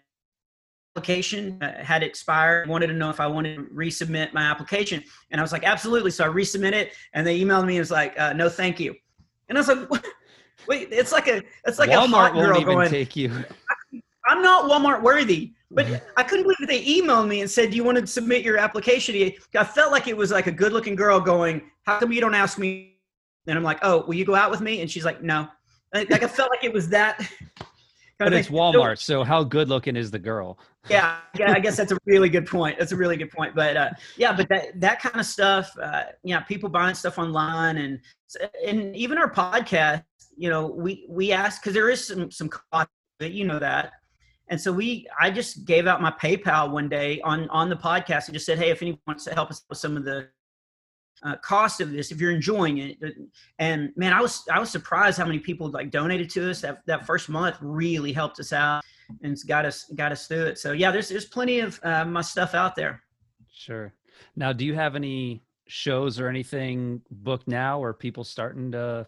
[0.96, 2.66] application uh, had expired.
[2.66, 6.12] Wanted to know if I wanted to resubmit my application, and I was like, absolutely.
[6.12, 8.94] So I resubmit it, and they emailed me and was like, uh, no, thank you.
[9.50, 10.06] And I was like, what?
[10.66, 12.90] wait, it's like a it's like Walmart a hot girl won't even going.
[12.90, 13.30] take you.
[14.26, 15.52] I'm not Walmart worthy.
[15.70, 18.58] But I couldn't believe they emailed me and said, "Do you want to submit your
[18.58, 22.34] application?" I felt like it was like a good-looking girl going, "How come you don't
[22.34, 22.98] ask me?"
[23.46, 25.48] And I'm like, "Oh, will you go out with me?" And she's like, "No."
[25.94, 27.18] Like like, I felt like it was that.
[27.18, 27.28] kind
[28.18, 28.48] of But it's.
[28.48, 30.58] Walmart, so how good looking is the girl?
[30.88, 32.78] yeah, yeah, I guess that's a really good point.
[32.78, 33.54] That's a really good point.
[33.54, 36.04] But uh, yeah, but that that kind of stuff, uh,
[36.34, 38.00] know, people buying stuff online, and
[38.66, 40.04] and even our podcast,
[40.36, 42.88] you know, we we ask because there is some some cost
[43.20, 43.92] you know that,
[44.50, 48.26] and so we I just gave out my PayPal one day on on the podcast
[48.26, 50.28] and just said, hey, if anyone wants to help us with some of the
[51.22, 52.98] uh, cost of this, if you're enjoying it,
[53.58, 56.82] and man, I was I was surprised how many people like donated to us that
[56.86, 58.82] that first month really helped us out
[59.22, 60.58] and it's got us got us through it.
[60.58, 63.02] So yeah, there's there's plenty of uh, my stuff out there.
[63.52, 63.92] Sure.
[64.36, 69.06] Now, do you have any shows or anything booked now, or people starting to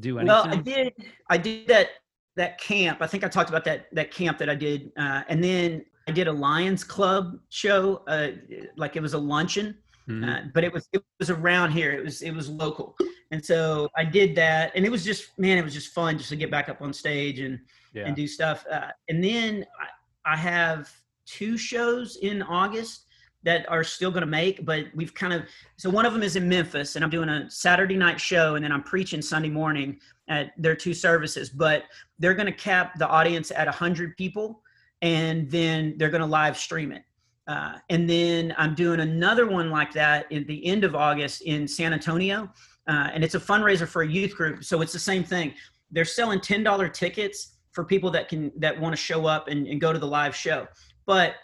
[0.00, 0.28] do anything?
[0.28, 0.92] Well, I did
[1.28, 1.88] I did that
[2.36, 2.98] that camp.
[3.00, 6.12] I think I talked about that that camp that I did, uh, and then I
[6.12, 8.02] did a Lions Club show.
[8.06, 8.28] Uh,
[8.76, 9.76] like it was a luncheon,
[10.08, 10.28] Mhm.
[10.28, 11.92] uh, but it was it was around here.
[11.92, 12.96] It was it was local,
[13.30, 16.30] and so I did that, and it was just man, it was just fun just
[16.30, 17.58] to get back up on stage and
[17.92, 18.06] yeah.
[18.06, 18.66] and do stuff.
[18.70, 20.90] Uh, and then I, I have
[21.26, 23.06] two shows in August
[23.44, 25.42] that are still going to make, but we've kind of
[25.76, 28.64] so one of them is in Memphis, and I'm doing a Saturday night show, and
[28.64, 31.50] then I'm preaching Sunday morning at their two services.
[31.50, 31.84] But
[32.18, 34.62] they're going to cap the audience at 100 people,
[35.02, 37.02] and then they're going to live stream it.
[37.46, 41.68] Uh, and then I'm doing another one like that in the end of August in
[41.68, 42.50] San Antonio,
[42.88, 44.64] uh, and it's a fundraiser for a youth group.
[44.64, 45.52] So it's the same thing.
[45.90, 49.66] They're selling ten dollar tickets for people that can that want to show up and,
[49.66, 50.66] and go to the live show,
[51.04, 51.34] but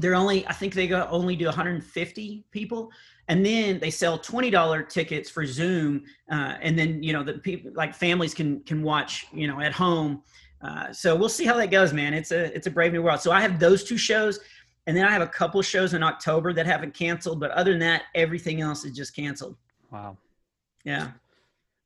[0.00, 2.90] they're only I think they go only do 150 people,
[3.28, 7.34] and then they sell twenty dollar tickets for Zoom, uh, and then you know the
[7.34, 10.22] people like families can can watch you know at home.
[10.60, 12.14] Uh, so we'll see how that goes, man.
[12.14, 13.20] It's a it's a brave new world.
[13.20, 14.40] So I have those two shows,
[14.86, 17.38] and then I have a couple shows in October that haven't canceled.
[17.40, 19.56] But other than that, everything else is just canceled.
[19.90, 20.16] Wow.
[20.84, 21.10] Yeah,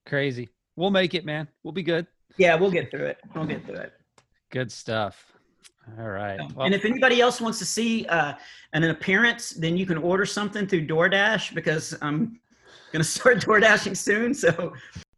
[0.07, 0.49] Crazy.
[0.77, 1.49] We'll make it, man.
[1.63, 2.07] We'll be good.
[2.39, 3.19] yeah, we'll get through it.
[3.35, 3.93] We'll get through it.
[4.51, 5.33] Good stuff.
[5.99, 6.41] All right.
[6.55, 8.35] Well, and if anybody else wants to see uh,
[8.73, 12.41] an appearance, then you can order something through DoorDash because I'm
[12.93, 14.33] gonna start DoorDashing soon.
[14.35, 14.73] So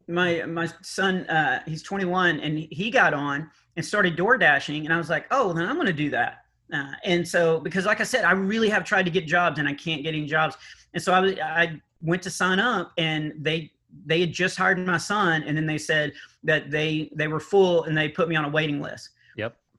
[0.08, 4.96] my my son, uh, he's 21, and he got on and started DoorDashing, and I
[4.96, 6.44] was like, oh, then I'm gonna do that.
[6.72, 9.68] Uh, and so because like I said, I really have tried to get jobs and
[9.68, 10.56] I can't get any jobs,
[10.94, 13.70] and so I was I went to sign up, and they
[14.06, 16.12] they had just hired my son, and then they said
[16.42, 19.10] that they they were full and they put me on a waiting list.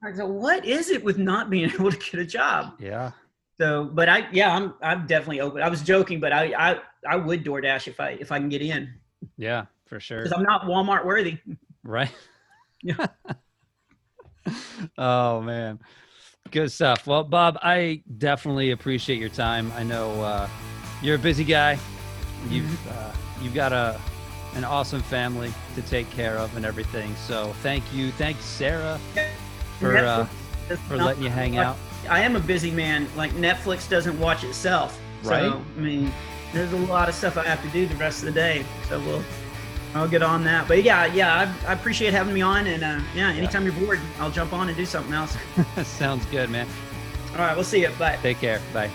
[0.05, 2.73] I go, what is it with not being able to get a job?
[2.79, 3.11] Yeah.
[3.59, 5.61] So, but I, yeah, I'm, I'm definitely open.
[5.61, 6.79] I was joking, but I, I,
[7.09, 8.93] I would DoorDash if I, if I can get in
[9.37, 10.23] Yeah, for sure.
[10.23, 11.37] because I'm not Walmart worthy.
[11.87, 12.11] Right.
[12.81, 13.05] Yeah.
[14.97, 15.79] oh man.
[16.49, 17.05] Good stuff.
[17.05, 19.71] Well, Bob, I definitely appreciate your time.
[19.75, 20.49] I know uh,
[21.03, 21.77] you're a busy guy.
[22.49, 24.01] You've uh, you've got a
[24.55, 27.13] an awesome family to take care of and everything.
[27.27, 28.99] So thank you, thanks Sarah
[29.79, 30.25] for uh,
[30.87, 31.77] for letting you hang out.
[32.09, 33.07] I am a busy man.
[33.15, 34.99] Like Netflix doesn't watch itself.
[35.23, 35.51] Right.
[35.51, 36.11] So, I mean,
[36.53, 38.65] there's a lot of stuff I have to do the rest of the day.
[38.87, 39.23] So we'll,
[39.93, 40.67] I'll get on that.
[40.67, 42.67] But yeah, yeah, I, I appreciate having me on.
[42.67, 45.35] And uh, yeah, anytime you're bored, I'll jump on and do something else.
[45.83, 46.67] Sounds good, man.
[47.31, 47.89] All right, we'll see you.
[47.99, 48.17] Bye.
[48.21, 48.61] Take care.
[48.73, 48.91] Bye.